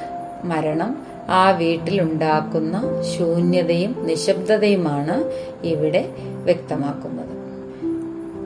മരണം 0.43 0.97
ആ 1.29 1.51
വീട്ടിലുണ്ടാക്കുന്ന 1.51 2.81
ശൂന്യതയും 3.17 4.07
നിശബ്ദതയുമാണ് 4.07 5.31
ഇവിടെ 5.63 6.09
വ്യക്തമാക്കുന്നത്. 6.19 7.41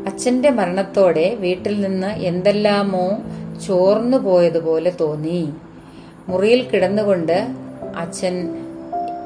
അച്ഛന്റെ 0.07 0.49
മരണത്തോടെ 0.49 1.35
വീട്ടിൽ 1.39 1.81
നിന്ന് 1.81 2.07
എന്തെല്ലാമോ 2.07 3.17
ചോർന്നു 3.67 4.17
പോയതുപോലെ 4.17 4.93
തോന്നി. 5.01 5.49
മുറിയിൽ 6.27 6.63
കിടന്നുകൊണ്ട് 6.63 7.47
അച്ഛൻ 7.95 8.64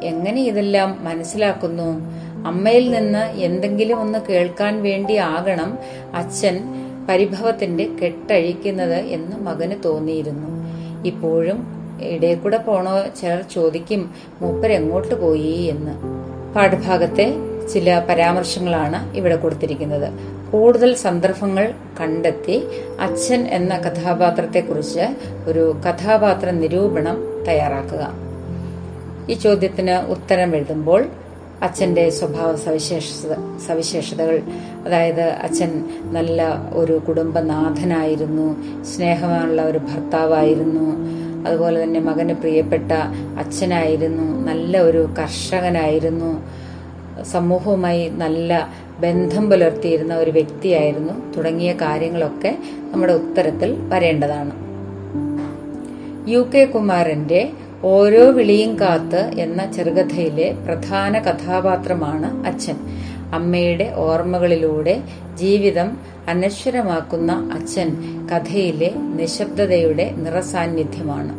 എങ്ങനെ 0.03 0.41
ഇതെല്ലാം 0.41 0.97
മനസ്സിലാക്കുന്നു? 1.01 1.99
അമ്മയിൽ 2.47 2.91
നിന്ന് 2.91 3.25
എന്തെങ്കിലും 3.25 4.01
ഒന്ന് 4.01 4.19
കേൾക്കാൻ 4.29 4.83
വേണ്ടി 4.83 5.15
ആകണം 5.15 5.77
അച്ഛൻ 6.13 6.59
പരിഭവത്തിന്റെ 7.09 7.89
കെട്ടഴിക്കുന്നത് 8.03 8.95
എന്ന് 8.95 9.37
മകന് 9.37 9.75
തോന്നിയിരുന്നു. 9.85 10.47
ഇപ്പോഴും 11.07 11.67
ഇടയിൽ 12.01 12.35
കൂടെ 12.35 12.57
പോണോ? 12.57 13.03
ചിലർ 13.21 13.41
ചോദിക്കും 13.53 14.11
മൂപ്പർ 14.41 14.71
എങ്ങോട്ട് 14.71 15.21
പോയി? 15.21 15.61
എന്ന്. 15.61 15.91
പാഠഭാഗത്തെ 16.55 17.33
ചില 17.73 18.05
പരാമർശങ്ങളാണ് 18.09 19.17
ഇവിടെ 19.17 19.35
കൊടുത്തിരിക്കുന്നത്. 19.35 20.13
കൂടുതൽ 20.51 20.95
സന്ദർഭങ്ങൾ 20.95 21.73
കണ്ടെത്തി 22.01 22.63
അച്ഛൻ 22.99 23.47
എന്ന 23.47 23.77
കഥാപാത്രത്തെക്കുറിച്ച് 23.77 25.15
ഒരു 25.45 25.75
കഥാപാത്ര 25.89 26.49
നിരൂപണം 26.49 27.43
തയ്യാറാക്കുക. 27.47 28.28
ഈ 29.29 29.33
ചോദ്യത്തിന് 29.33 29.95
ഉത്തരം 30.11 30.55
എഴുതുമ്പോൾ 30.55 31.01
അച്ഛന്റെ 31.63 32.09
സ്വഭാവ 32.09 32.55
സവിശേഷത 32.55 33.33
സവിശേഷതകൾ 33.67 34.41
അതായത് 34.85 35.21
അച്ഛൻ 35.21 35.71
നല്ല 36.03 36.41
ഒരു 36.73 37.01
കുടുംബനാഥനായിരുന്നു 37.07 38.47
സ്നേഹമുള്ള 38.83 39.61
ഒരു 39.63 39.77
ഭർത്താവായിരുന്നു 39.77 40.85
അതുപോലെ 41.47 41.83
തന്നെ 41.83 41.99
മകന് 41.99 42.33
പ്രിയപ്പെട്ട 42.33 42.91
അച്ഛനായിരുന്നു 43.37 44.45
നല്ല 44.51 44.77
ഒരു 44.77 45.09
കർഷകനായിരുന്നു 45.19 46.31
സമൂഹവുമായി 47.23 48.09
നല്ല 48.09 48.69
ബന്ധം 48.99 49.49
പുലർത്തിയിരുന്ന 49.49 50.13
ഒരു 50.15 50.31
വ്യക്തിയായിരുന്നു 50.31 51.13
തുടങ്ങിയ 51.37 51.73
കാര്യങ്ങളൊക്കെ 51.73 52.57
നമ്മുടെ 52.91 53.13
ഉത്തരത്തിൽ 53.13 53.77
വരേണ്ടതാണ്. 53.89 54.53
യു 56.31 56.39
കെ 56.55 56.65
കുമാരന്റെ 56.65 57.51
ഓരോ 57.83 58.31
വിളിയും 58.31 58.79
കാത്ത് 58.79 59.31
എന്ന 59.39 59.71
ചെറുകഥയിലെ 59.71 60.51
പ്രധാന 60.51 61.19
കഥാപാത്രമാണ് 61.19 62.47
അച്ഛൻ. 62.47 62.75
അമ്മയുടെ 63.33 63.93
ഓർമ്മകളിലൂടെ 63.95 65.01
ജീവിതം 65.35 65.97
അനശ്വരമാക്കുന്ന 66.27 67.49
അച്ഛൻ 67.53 67.89
കഥയിലെ 68.27 68.91
നിശബ്ദതയുടെ 68.95 70.11
നിറസാന്നിധ്യമാണ്. 70.17 71.31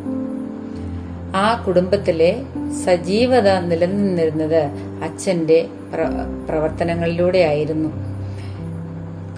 ആ 1.35 1.63
കുടുംബത്തിലെ 1.67 2.43
സജീവത 2.85 3.59
നിലനിന്നിരുന്നത് 3.59 4.63
അച്ഛന്റെ 5.03 5.65
പ്രവർത്തനങ്ങളിലൂടെയായിരുന്നു. 6.49 8.10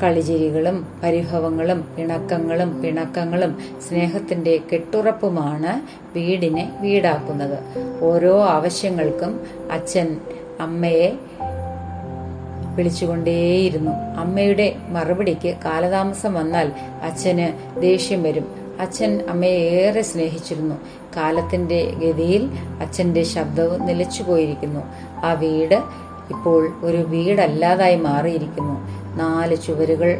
കളിചിരികളും 0.03 0.87
പരിഭവങ്ങളും 1.03 1.87
ഇണക്കങ്ങളും 1.97 2.81
പിണക്കങ്ങളും 2.81 3.57
സ്നേഹത്തിന്റെ 3.89 4.59
കെട്ടുറപ്പുമാണ് 4.73 5.81
വീടിനെ 6.17 6.71
വീടാക്കുന്നത്. 6.81 7.59
ഓരോ 8.03 8.43
ആവശ്യങ്ങൾക്കും 8.43 9.41
അച്ഛൻ 9.71 10.19
അമ്മയെ 10.59 11.13
വിളിച്ചുകൊണ്ടേയിരുന്നു. 12.75 13.91
അമ്മയുടെ 13.91 14.75
മറുപടിക്ക് 14.89 15.55
കാലതാമസം 15.65 16.33
വന്നാൽ 16.33 16.71
അച്ഛന് 17.01 17.81
ദേഷ്യം 17.81 18.23
വരും. 18.23 18.45
അച്ഛൻ 18.79 19.21
അമ്മയെ 19.29 19.59
ഏറെ 19.59 20.01
സ്നേഹിച്ചിരുന്നു. 20.01 20.75
കാലത്തിന്റെ 21.17 21.91
ഗതിയിൽ 22.03 22.49
അച്ഛന്റെ 22.81 23.23
ശബ്ദവും 23.23 23.85
നിലച്ചുപോയിരിക്കുന്നു. 23.85 24.79
ആ 25.25 25.33
വീട് 25.33 25.81
ഇപ്പോൾ 26.33 26.71
ഒരു 26.81 26.97
വീടല്ലാതായി 26.97 27.95
മാറിയിരിക്കുന്നു. 27.95 28.75
നാല് 29.15 29.57
ചുവരുകൾ 29.67 30.19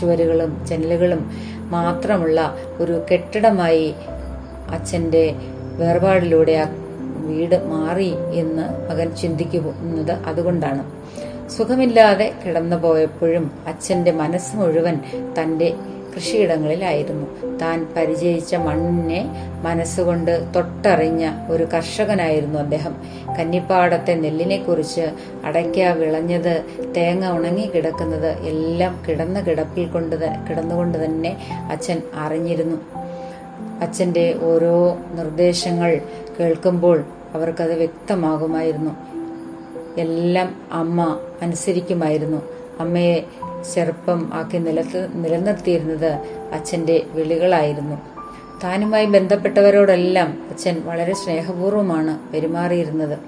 ചുവരുകളും 0.00 0.66
ജനലുകളും 0.66 1.30
മാത്രമുള്ള 1.70 2.54
ഒരു 2.78 3.02
കെട്ടിടമായി 3.12 3.94
അച്ഛന്റെ 4.70 5.34
വേർപാടിലൂടെ 5.78 6.52
ആ 6.52 6.66
വീട് 7.26 7.64
മാറി 7.66 8.14
എന്ന് 8.32 8.90
മകൻ 8.90 9.14
ചിന്തിക്കുന്നത് 9.14 10.12
അതുകൊണ്ടാണ്. 10.12 10.84
സുഖമില്ലാതെ 11.48 12.32
കിടന്നു 12.46 12.76
പോയപ്പോഴും 12.76 13.50
അച്ഛന്റെ 13.66 14.10
മനസ്സ് 14.10 14.56
മുഴുവൻ 14.56 15.00
തന്റെ 15.40 15.74
കൃഷിയിടങ്ങളിലായിരുന്നു. 16.18 17.58
താൻ 17.58 17.88
പരിചയിച്ച 17.96 18.54
മണ്ണിനെ 18.54 19.26
മനസ്സുകൊണ്ട് 19.62 20.46
തൊട്ടറിഞ്ഞ 20.56 21.30
ഒരു 21.48 21.64
കർഷകനായിരുന്നു 21.64 22.58
അദ്ദേഹം. 22.58 22.96
കന്നിപ്പാടത്തെ 23.38 24.14
നെല്ലിനെ 24.14 24.56
കുറിച്ച് 24.56 25.10
അടയ്ക്ക 25.44 25.80
വിളഞ്ഞത് 25.80 26.64
തേങ്ങ 26.96 27.30
ഉണങ്ങി 27.30 27.66
കിടക്കുന്നത് 27.66 28.26
എല്ലാം 28.26 29.04
കിടന്ന 29.08 29.40
കിടപ്പിൽ 29.40 29.86
കൊണ്ട് 29.86 30.16
കിടന്നുകൊണ്ട് 30.50 31.04
തന്നെ 31.04 31.36
അച്ഛൻ 31.70 32.02
അറിഞ്ഞിരുന്നു. 32.14 32.76
അച്ഛന്റെ 33.80 34.34
ഓരോ 34.42 34.98
നിർദ്ദേശങ്ങൾ 35.14 36.00
കേൾക്കുമ്പോൾ 36.40 37.04
അവർക്കത് 37.34 37.74
വ്യക്തമാകുമായിരുന്നു. 37.74 38.90
എല്ലാം 40.00 40.54
അമ്മ 40.72 41.18
അനുസരിക്കുമായിരുന്നു. 41.42 42.57
അമ്മയെ 42.80 43.26
ചെറുപ്പം 43.74 44.30
ആക്കി 44.34 44.58
നിലത്ത് 44.58 45.08
നിലനിർത്തിയിരുന്നത് 45.14 46.12
അച്ഛന്റെ 46.52 47.06
വിളികളായിരുന്നു. 47.12 47.96
താനുമായി 48.64 49.06
ബന്ധപ്പെട്ടവരോടെല്ലാം 49.06 50.46
അച്ഛൻ 50.50 50.82
വളരെ 50.84 51.14
സ്നേഹപൂർവമാണ് 51.14 52.32
പെരുമാറിയിരുന്നത്. 52.32 53.18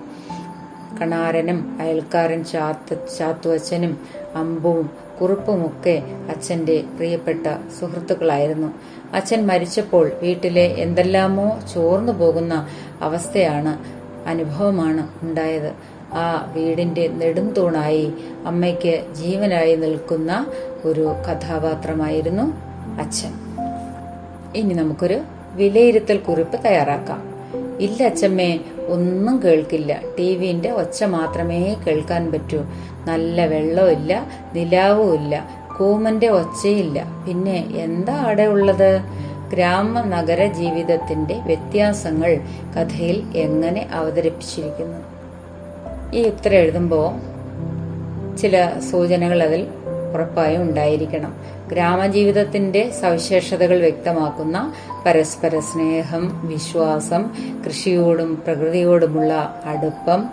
കണാരനും 1.00 1.78
അയൽക്കാരൻ 1.80 2.44
ചാത്തു 2.44 2.94
ചാത്തുവച്ചനും 3.18 3.98
അമ്പും 4.34 4.90
കുറുപ്പുമൊക്കെ 5.20 6.02
അച്ഛന്റെ 6.28 6.84
പ്രിയപ്പെട്ട 6.96 7.46
സുഹൃത്തുക്കളായിരുന്നു. 7.80 8.68
അച്ഛൻ 9.14 9.46
മരിച്ചപ്പോൾ 9.46 10.10
വീട്ടിലെ 10.22 10.64
എന്തെല്ലാമോ 10.64 11.60
ചോർന്നു 11.74 12.12
പോകുന്ന 12.12 12.66
അവസ്ഥയാണ് 13.00 14.00
അനുഭവമാണ് 14.28 15.08
ഉണ്ടായത്. 15.22 15.89
ആ 16.12 16.52
വീടിന്റെ 16.52 17.08
നെടുംതൂണായി 17.08 18.12
അമ്മയ്ക്ക് 18.46 19.14
ജീവനായി 19.14 19.76
നിൽക്കുന്ന 19.76 20.46
ഒരു 20.84 21.14
കഥാപാത്രമായിരുന്നു 21.28 22.42
അച്ഛൻ. 23.00 23.32
ഇനി 24.56 24.74
നമുക്കൊരു 24.74 25.20
വിലയിരുത്തൽ 25.54 26.16
കുറിപ്പ് 26.16 26.64
തയ്യാറാക്കാം. 26.64 27.30
ഇല്ല 27.80 28.02
അച്ഛമ്മേ 28.02 28.60
ഒന്നും 28.88 29.42
കേൾക്കില്ല. 29.42 30.00
ടി 30.18 30.36
വിന്റെ 30.36 30.70
ഒച്ച 30.70 31.04
മാത്രമേ 31.04 31.76
കേൾക്കാൻ 31.86 32.32
പറ്റൂ. 32.32 32.64
നല്ല 33.06 33.46
വെള്ളമില്ല 33.46 34.26
നിലാവും 34.54 35.14
ഇല്ല 35.14 35.60
കൂമന്റെ 35.78 36.28
ഒച്ചയില്ല. 36.28 37.24
പിന്നെ 37.26 37.68
എന്താ 37.72 38.14
അവിടെ 38.14 38.42
ഉള്ളത്? 38.42 39.00
ഗ്രാമ 39.52 40.00
നഗര 40.00 40.46
ജീവിതത്തിന്റെ 40.46 41.34
വ്യത്യാസങ്ങൾ 41.34 42.40
കഥയിൽ 42.76 43.22
എങ്ങനെ 43.34 43.88
അവതരിപ്പിച്ചിരിക്കുന്നു? 43.92 45.19
ഈ 46.14 46.22
ഉത്തരം 46.22 46.56
എഴുതുമ്പോൾ 46.56 47.30
ചില 48.36 48.72
സൂചനകൾ 48.90 49.42
അതിൽ 49.42 49.66
ഉറപ്പായും 50.14 50.62
ഉണ്ടായിരിക്കണം. 50.62 51.34
ഗ്രാമജീവിതത്തിന്റെ 51.68 52.90
സവിശേഷതകൾ 52.90 53.80
വ്യക്തമാക്കുന്ന 53.80 54.72
പരസ്പര 55.06 55.58
സ്നേഹം 55.58 56.48
വിശ്വാസം 56.48 57.30
കൃഷിയോടും 57.66 58.42
പ്രകൃതിയോടുമുള്ള 58.46 59.60
അടുപ്പം 59.64 60.28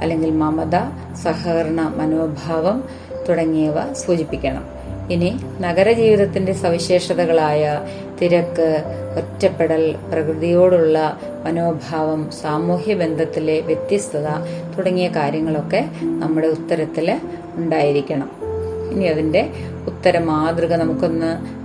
അല്ലെങ്കിൽ 0.00 0.30
മമത 0.30 0.76
സഹകരണ 1.16 1.94
മനോഭാവം 1.96 2.84
തുടങ്ങിയവ 3.28 3.92
സൂചിപ്പിക്കണം. 3.92 4.64
ഇനി 5.10 5.36
നഗരജീവിതത്തിന്റെ 5.60 6.52
സവിശേഷതകളായ 6.52 7.80
തിരക്ക് 8.22 8.82
ഒറ്റപ്പെടൽ 9.16 9.96
പ്രകൃതിയോടുള്ള 10.12 11.18
മനോഭാവം 11.44 12.30
സാമൂഹ്യ 12.42 12.94
ബന്ധത്തിലെ 12.94 13.60
വ്യത്യസ്തത 13.60 14.26
തുടങ്ങിയ 14.78 15.08
കാര്യങ്ങളൊക്കെ 15.08 15.88
നമ്മുടെ 16.02 16.46
ഉത്തരത്തിൽ 16.46 17.20
ഉണ്ടായിരിക്കണം. 17.54 18.30
ഇനി 18.92 19.04
അതിന്റെ 19.04 19.50
ഉത്തര 19.86 20.18
മാതൃക 20.18 20.74
നമുക്കൊന്ന് 20.74 21.56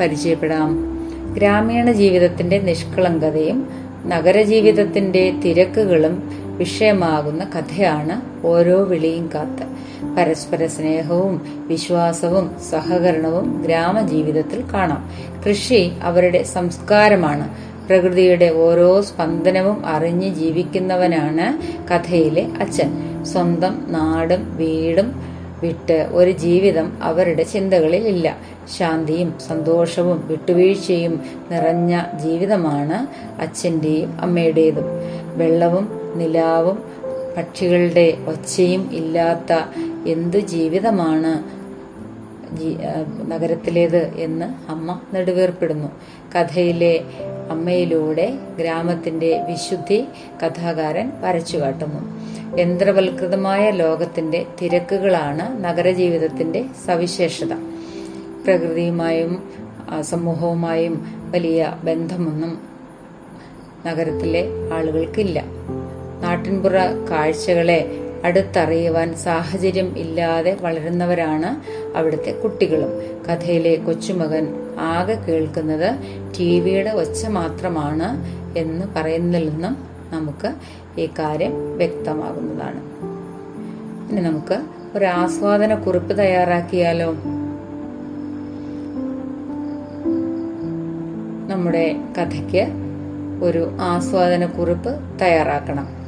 പരിചയപ്പെടാം. 0.00 0.94
ഗ്രാമീണ 1.34 1.92
ജീവിതത്തിന്റെ 1.92 2.58
നിഷ്കളങ്കതയും 2.58 3.68
നഗരജീവിതത്തിന്റെ 4.06 5.30
തിരക്കുകളും 5.44 6.43
വിഷയമാകുന്ന 6.58 7.44
കഥയാണ് 7.44 8.46
ഓരോ 8.46 8.84
വിളിയും 8.84 9.30
കാത്ത്. 9.34 9.74
പരസ്പര 10.16 10.66
സ്നേഹവും 10.66 11.64
വിശ്വാസവും 11.66 12.50
സഹകരണവും 12.70 13.64
ഗ്രാമജീവിതത്തിൽ 13.66 14.64
കാണാം. 14.74 15.10
കൃഷി 15.48 15.92
അവരുടെ 16.02 16.42
സംസ്കാരമാണ്. 16.42 17.74
പ്രകൃതിയുടെ 17.86 18.50
ഓരോ 18.50 19.00
സ്പന്ദനവും 19.00 19.86
അറിഞ്ഞ് 19.86 20.34
ജീവിക്കുന്നവനാണ് 20.34 21.62
കഥയിലെ 21.88 22.46
അച്ഛൻ. 22.60 23.24
സ്വന്തം 23.24 23.86
നാടും 23.88 24.56
വീടും 24.56 25.34
വിട്ട് 25.62 26.08
ഒരു 26.12 26.30
ജീവിതം 26.30 26.98
അവരുടെ 27.02 27.42
ചിന്തകളിൽ 27.42 28.08
ഇല്ല. 28.08 28.36
ശാന്തിയും 28.78 29.34
സന്തോഷവും 29.48 30.24
വിട്ടുവീഴ്ചയും 30.26 31.20
നിറഞ്ഞ 31.50 32.02
ജീവിതമാണ് 32.22 33.06
അച്ഛന്റെയും 33.40 34.20
അമ്മയുടേതും. 34.20 34.84
വെള്ളവും 35.36 36.03
നിലാവും 36.14 36.78
പക്ഷികളുടെ 37.36 38.18
ഒച്ചയും 38.26 38.90
ഇല്ലാത്ത 38.92 39.52
എന്തു 40.06 40.38
ജീവിതമാണ് 40.38 41.64
നഗരത്തിലേത് 43.32 44.12
എന്ന് 44.16 44.70
അമ്മ 44.70 45.00
നെടുവേർപ്പെടുന്നു. 45.14 45.88
കഥയിലെ 46.34 47.00
അമ്മയിലൂടെ 47.50 48.38
ഗ്രാമത്തിന്റെ 48.58 49.44
വിശുദ്ധി 49.48 50.04
കഥാകാരൻ 50.42 51.12
വരച്ചു 51.20 51.56
കാട്ടുന്നു. 51.56 52.00
യന്ത്രവൽകൃതമായ 52.58 53.70
ലോകത്തിന്റെ 53.70 54.46
തിരക്കുകളാണ് 54.62 55.64
നഗരജീവിതത്തിന്റെ 55.64 56.64
സവിശേഷത. 56.86 57.52
പ്രകൃതിയുമായും 58.44 59.32
സമൂഹവുമായും 60.00 60.94
വലിയ 61.30 61.76
ബന്ധമൊന്നും 61.84 62.58
നഗരത്തിലെ 63.86 64.44
ആളുകൾക്കില്ല. 64.72 65.44
നാട്ടിൻപുറ 66.22 66.72
കാഴ്ചകളെ 67.10 68.00
അടുത്തറിയുവാൻ 68.24 69.14
സാഹചര്യം 69.14 69.98
ഇല്ലാതെ 69.98 70.56
വളരുന്നവരാണ് 70.60 71.56
അവിടുത്തെ 71.96 72.30
കുട്ടികളും. 72.30 72.98
കഥയിലെ 73.28 73.74
കൊച്ചുമകൻ 73.74 74.54
ആകെ 74.78 75.14
കേൾക്കുന്നത് 75.14 75.94
ടി 76.38 76.60
വിയുടെ 76.60 76.90
ഒച്ച 76.90 77.26
മാത്രമാണ് 77.26 78.24
എന്ന് 78.58 78.86
പറയുന്നതിൽ 78.96 79.48
നിന്നും 79.48 79.76
നമുക്ക് 80.10 80.54
ഈ 81.00 81.08
കാര്യം 81.18 81.76
വ്യക്തമാകുന്നതാണ്. 81.76 82.80
ഇനി 84.12 84.20
നമുക്ക് 84.20 84.62
ഒരു 84.94 85.04
ആസ്വാദന 85.04 85.74
കുറിപ്പ് 85.74 86.18
തയ്യാറാക്കിയാലോ? 86.18 87.14
നമ്മുടെ 91.50 91.96
കഥയ്ക്ക് 92.18 92.68
ഒരു 93.44 93.70
ആസ്വാദന 93.80 94.46
കുറിപ്പ് 94.46 94.90
തയ്യാറാക്കണം. 95.22 96.03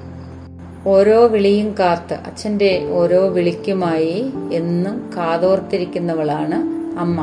ഓരോ 0.87 1.27
വിളിയും 1.27 1.75
കാത്ത് 1.79 2.15
അച്ഛന്റെ 2.15 2.87
ഓരോ 2.91 3.29
വിളിക്കുമായി 3.29 4.31
എന്നും 4.53 5.11
കാതോർത്തിരിക്കുന്നവളാണ് 5.17 6.59
അമ്മ. 6.99 7.19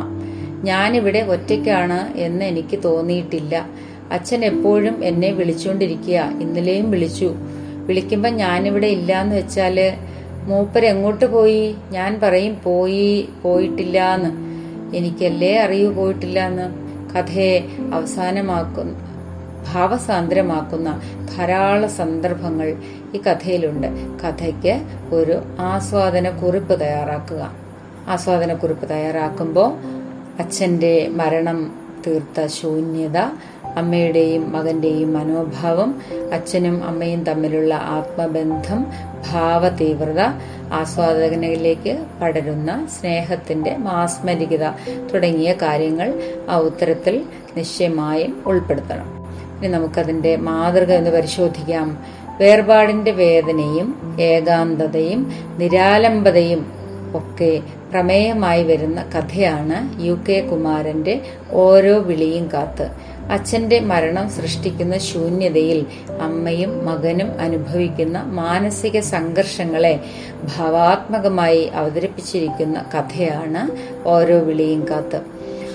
ഞാനിവിടെ 0.63 1.19
ഒറ്റയ്ക്കാണ് 1.19 2.17
എന്ന് 2.17 2.45
എനിക്ക് 2.45 2.80
തോന്നിയിട്ടില്ല. 2.86 3.69
അച്ഛൻ 4.12 4.45
എപ്പോഴും 4.45 5.04
എന്നെ 5.04 5.32
വിളിച്ചുകൊണ്ടിരിക്കുക 5.32 6.19
ഇന്നലെയും 6.41 6.91
വിളിച്ചു. 6.91 7.36
വിളിക്കുമ്പോ 7.88 8.30
ഞാനിവിടെ 8.30 8.88
ഇല്ലാന്ന് 8.88 9.36
വെച്ചാൽ 9.36 9.93
മൂപ്പർ 10.43 10.86
എങ്ങോട്ട് 10.86 11.26
പോയി? 11.26 11.76
ഞാൻ 11.91 12.19
പറയും 12.23 12.58
പോയി 12.63 13.30
പോയിട്ടില്ല 13.43 14.15
എന്ന് 14.15 14.32
എനിക്കല്ലേ 14.95 15.58
അറിയൂ 15.58 15.91
പോയിട്ടില്ല 15.91 16.47
എന്ന് 16.47 16.67
കഥയെ 17.13 17.67
അവസാനമാക്കുന്ന 17.93 19.12
ഭാവസാന്ദ്രമാക്കുന്ന 19.71 21.02
ധാരാളം 21.38 21.89
സന്ദർഭങ്ങൾ 21.89 22.76
ഈ 23.15 23.17
കഥയിലുണ്ട്. 23.17 23.88
കഥയ്ക്ക് 24.23 24.82
ഒരു 25.15 25.41
ആസ്വാദന 25.60 26.30
കുറിപ്പ് 26.30 26.80
തയ്യാറാക്കുക. 26.80 27.52
ആസ്വാദന 28.08 28.54
കുറിപ്പ് 28.54 28.89
തയ്യാറാക്കുമ്പോൾ 28.89 29.73
അച്ഛന്റെ 30.39 31.08
മരണം 31.12 31.76
തീർത്ത 32.08 32.45
ശൂന്യത 32.45 33.17
അമ്മയുടെയും 33.76 34.52
മകന്റെയും 34.52 35.13
മനോഭാവം 35.13 36.02
അച്ഛനും 36.34 36.84
അമ്മയും 36.84 37.23
തമ്മിലുള്ള 37.23 37.73
ആത്മബന്ധം 37.73 38.86
ഭാവതീവ്രത 39.32 40.19
ആസ്വാദകനിലേക്ക് 40.73 42.06
പടരുന്ന 42.21 42.88
സ്നേഹത്തിന്റെ 42.99 43.78
മാസ്മരികത 43.78 44.69
തുടങ്ങിയ 45.13 45.54
കാര്യങ്ങൾ 45.54 46.13
ആ 46.49 46.58
ഉത്തരത്തിൽ 46.58 47.26
നിശ്ചയമായും 47.58 48.43
ഉൾപ്പെടുത്തണം. 48.45 49.12
ഇനി 49.63 49.71
നമുക്കതിന്റെ 49.71 50.36
മാതൃക 50.36 50.91
എന്ന് 50.91 51.10
പരിശോധിക്കാം. 51.10 51.97
വേർപാടിന്റെ 52.39 53.12
വേദനയും 53.12 54.17
ഏകാന്തതയും 54.19 55.32
നിരാലംബതയും 55.58 56.71
ഒക്കെ 57.15 57.62
പ്രമേയമായി 57.91 58.63
വരുന്ന 58.63 59.06
കഥയാണ് 59.15 60.04
യു 60.04 60.19
കെ 60.30 60.47
കുമാരന്റെ 60.52 61.21
ഓരോ 61.52 61.99
വിളിയും 61.99 62.49
കാത്ത്. 62.54 62.89
അച്ഛന്റെ 63.32 63.80
മരണം 63.80 64.30
സൃഷ്ടിക്കുന്ന 64.30 64.97
ശൂന്യതയിൽ 64.97 65.86
അമ്മയും 66.21 66.86
മകനും 66.86 67.39
അനുഭവിക്കുന്ന 67.39 68.23
മാനസിക 68.23 68.99
സംഘർഷങ്ങളെ 68.99 69.99
ഭാവാത്മകമായി 70.58 71.63
അവതരിപ്പിച്ചിരിക്കുന്ന 71.73 72.86
കഥയാണ് 72.97 73.62
ഓരോ 74.08 74.39
വിളിയും 74.39 74.86
കാത്ത്. 74.89 75.21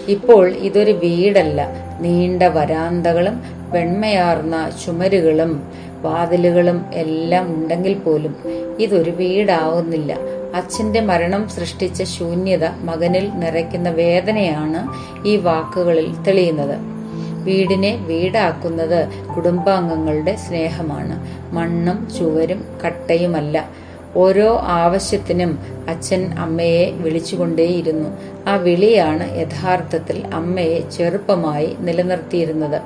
ഇപ്പോൾ 0.09 0.51
ഇതൊരു 0.51 0.93
വീടല്ല. 0.93 1.89
നീണ്ട 2.01 2.43
വരാന്തകളും 2.43 3.58
വെണ്മയാർന്ന 3.71 4.71
ചുമരുകളും 4.87 5.63
വാതിലുകളും 6.03 6.85
എല്ലാം 6.95 7.55
ഉണ്ടെങ്കിൽ 7.55 7.95
പോലും 7.95 8.37
ഇതൊരു 8.79 9.11
വീടാവുന്നില്ല. 9.11 10.17
അച്ഛന്റെ 10.55 11.01
മരണം 11.01 11.49
സൃഷ്ടിച്ച 11.49 12.03
ശൂന്യത 12.03 12.69
മകനിൽ 12.69 13.31
നിറയ്ക്കുന്ന 13.35 13.91
വേദനയാണ് 13.91 14.89
ഈ 15.27 15.37
വാക്കുകളിൽ 15.37 16.23
തെളിയുന്നത്. 16.23 16.79
വീടിനെ 17.45 17.97
വീടാക്കുന്നത് 17.97 19.09
കുടുംബാംഗങ്ങളുടെ 19.37 20.37
സ്നേഹമാണ്. 20.37 21.27
മണ്ണും 21.55 22.09
ചുവരും 22.19 22.65
കട്ടയുമല്ല. 22.87 23.69
ഓരോ 24.17 24.59
ആവശ്യത്തിനും 24.59 25.59
അച്ഛൻ 25.89 26.39
അമ്മയെ 26.39 26.91
വിളിച്ചുകൊണ്ടേയിരുന്നു. 26.91 28.09
ആ 28.49 28.57
വിളിയാണ് 28.57 29.39
യഥാർത്ഥത്തിൽ 29.39 30.27
അമ്മയെ 30.35 30.81
ചെറുപ്പമായി 30.81 31.77
നിലനിർത്തിയിരുന്നത്. 31.79 32.83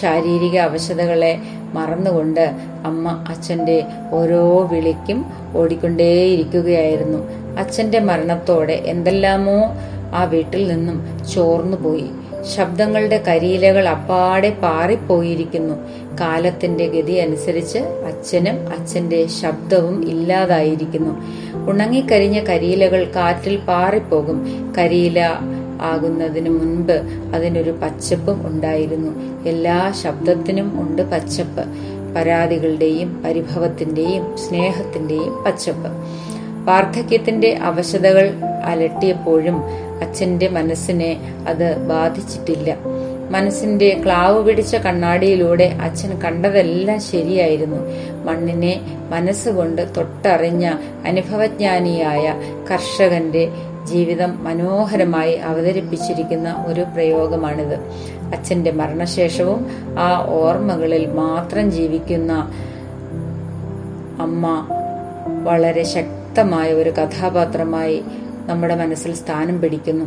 ശാരീരിക 0.00 0.58
അവശതകളെ 0.58 1.38
മറന്നുകൊണ്ട് 1.72 2.50
അമ്മ 2.84 3.24
അച്ഛന്റെ 3.28 3.82
ഓരോ 4.12 4.68
വിളിക്കും 4.72 5.26
ഓടിക്കൊണ്ടേയിരിക്കുകയായിരുന്നു. 5.56 7.18
അച്ഛന്റെ 7.60 7.98
മരണത്തോടെ 7.98 8.72
എന്തെല്ലാമോ 8.72 9.76
ആ 10.14 10.24
വീട്ടിൽ 10.24 10.68
നിന്നും 10.68 11.28
ചോർന്നുപോയി. 11.28 12.04
ശബ്ദങ്ങളുടെ 12.56 13.22
കരിയിലകൾ 13.28 13.88
അപ്പാടെ 13.88 14.50
പാറിപ്പോയിരിക്കുന്നു. 14.50 15.74
കാലത്തിന്റെ 16.20 16.86
ഗതി 16.86 17.12
അനുസരിച്ച് 17.12 17.78
അച്ഛനും 17.78 18.68
അച്ഛന്റെ 18.68 19.26
ശബ്ദവും 19.26 20.10
ഇല്ലാതായിരിക്കുന്നു. 20.10 21.22
ഉണങ്ങിക്കരിഞ്ഞ 21.70 22.40
കരിയിലകൾ 22.40 23.12
കാറ്റിൽ 23.16 23.56
പാറിപ്പോകും. 23.56 24.72
കരിയില 24.78 25.26
ആകുന്നതിന് 25.80 26.48
മുൻപ് 26.48 27.02
അതിനൊരു 27.34 27.70
പച്ചപ്പും 27.70 28.46
ഉണ്ടായിരുന്നു. 28.46 29.42
എല്ലാ 29.48 29.92
ശബ്ദത്തിനും 30.02 30.82
ഉണ്ട് 30.82 31.10
പച്ചപ്പ്. 31.10 31.64
പരാതികളുടെയും 32.14 33.22
പരിഭവത്തിന്റെയും 33.22 34.36
സ്നേഹത്തിന്റെയും 34.36 35.44
പച്ചപ്പ്. 35.44 35.88
വാർദ്ധക്യത്തിന്റെ 36.64 37.58
അവശതകൾ 37.62 38.34
അലട്ടിയപ്പോഴും 38.64 39.62
അച്ഛന്റെ 40.02 40.48
മനസ്സിനെ 40.48 41.20
അത് 41.48 41.78
ബാധിച്ചിട്ടില്ല. 41.78 42.76
മനസ്സിന്റെ 43.30 44.00
ക്ലാവ് 44.04 44.44
പിടിച്ച 44.44 44.76
കണ്ണാടിയിലൂടെ 44.76 45.64
അച്ഛൻ 45.64 46.20
കണ്ടതെല്ലാം 46.20 47.00
ശരിയായിരുന്നു. 47.00 47.76
മണ്ണിനെ 48.24 48.80
മനസ്സുകൊണ്ട് 49.10 49.82
തൊട്ടറിഞ്ഞ 49.96 50.72
അനുഭവജ്ഞാനിയായ 51.06 52.34
കർഷകന്റെ 52.70 53.48
ജീവിതം 53.86 54.44
മനോഹരമായി 54.44 55.34
അവതരിപ്പിച്ചിരിക്കുന്ന 55.34 56.64
ഒരു 56.66 56.80
പ്രയോഗമാണിത്. 56.80 57.74
അച്ഛന്റെ 58.36 58.70
മരണശേഷവും 58.70 59.66
ആ 59.98 60.26
ഓർമ്മകളിൽ 60.26 61.06
മാത്രം 61.06 61.70
ജീവിക്കുന്ന 61.70 62.32
അമ്മ 64.20 64.66
വളരെ 65.44 65.82
ശക്തമായ 65.82 66.72
ഒരു 66.72 66.90
കഥാപാത്രമായി 66.90 68.02
നമ്മുടെ 68.46 68.74
മനസ്സിൽ 68.74 69.14
സ്ഥാനം 69.14 69.60
പിടിക്കുന്നു. 69.60 70.04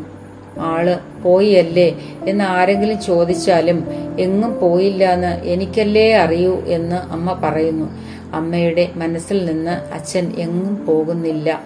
ആൾ 0.59 0.99
പോയല്ലേ? 1.23 1.95
എന്ന് 2.25 2.43
ആരെങ്കിലും 2.43 3.01
ചോദിച്ചാലും 3.01 3.87
എങ്ങും 4.19 4.59
പോയില്ല 4.59 5.13
എന്ന് 5.13 5.27
എനിക്കല്ലേ 5.27 6.13
അറിയൂ 6.13 6.61
എന്ന് 6.65 6.95
അമ്മ 6.95 7.33
പറയുന്നു. 7.33 7.85
അമ്മയുടെ 8.33 8.89
മനസ്സിൽ 8.95 9.45
നിന്ന് 9.45 9.93
അച്ഛൻ 9.93 10.33
എങ്ങും 10.37 10.85
പോകുന്നില്ല. 10.85 11.61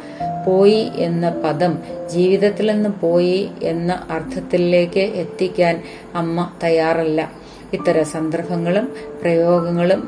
പോയി 0.48 0.92
എന്ന 0.96 1.30
പദം 1.30 1.78
ജീവിതത്തിൽ 2.12 2.72
നിന്ന് 2.72 2.90
പോയി 2.90 3.50
എന്ന 3.64 4.08
അർത്ഥത്തിലേക്ക് 4.12 5.00
എത്തിക്കാൻ 5.00 5.84
അമ്മ 6.16 6.52
തയ്യാറല്ല. 6.64 7.32
ഇത്തരം 7.74 8.06
സന്ദർഭങ്ങളും 8.06 8.86
പ്രയോഗങ്ങളും 9.22 10.02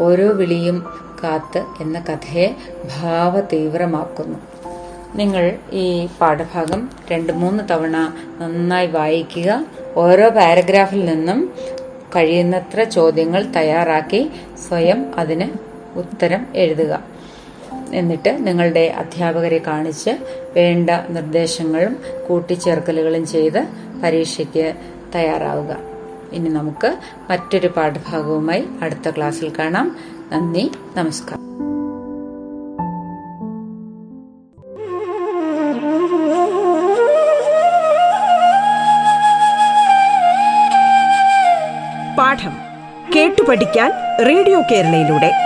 ഓരോ 0.00 0.32
വിളിയും 0.32 0.78
കാത്ത് 1.24 1.62
എന്ന 1.80 2.00
കഥയെ 2.00 2.48
ഭാവതീവ്രമാക്കുന്നു. 3.00 4.38
നിങ്ങൾ 5.16 5.58
ഈ 5.72 6.08
പാഠഭാഗം 6.20 6.90
രണ്ട് 7.12 7.32
മൂന്ന് 7.32 7.64
തവണ 7.70 7.96
നന്നായി 8.40 8.86
വായിക്കുക. 8.86 9.66
ഓരോ 9.96 10.28
പാരഗ്രാഫിൽ 10.28 11.04
നിന്നും 11.04 11.54
കഴിയുന്നത്ര 12.16 12.82
ചോദ്യങ്ങൾ 12.82 13.42
തയ്യാറാക്കി 13.56 14.30
സ്വയം 14.68 15.00
അതിന് 15.16 15.46
ഉത്തരം 15.98 16.46
എഴുതുക. 16.54 17.15
എന്നിട്ട് 17.94 18.46
നിങ്ങളുടെ 18.46 18.94
അധ്യാപകരെ 18.96 19.60
കാണിച്ച് 19.66 20.10
വേണ്ട 20.56 20.90
നിർദ്ദേശങ്ങളും 21.08 21.96
കൂട്ടിച്ചേർക്കലുകളും 22.28 23.26
ചെയ്ത് 23.26 23.66
പരീക്ഷയ്ക്ക് 24.02 24.74
തയ്യാറാവുക. 25.14 25.76
ഇനി 26.32 26.48
നമുക്ക് 26.48 26.96
മറ്റൊരു 27.30 27.66
പാഠഭാഗവുമായി 27.66 28.64
അടുത്ത 28.82 29.10
ക്ലാസ്സിൽ 29.10 29.52
കാണാം. 29.58 29.96
നന്ദി 30.32 30.70
നമസ്കാരം. 30.96 31.46
പാഠം 42.16 42.52
കേട്ടു 43.16 43.42
പഠിക്കാൻ 43.42 43.92
റേഡിയോ 44.26 44.62
കേരളയിലൂടെ. 44.70 45.45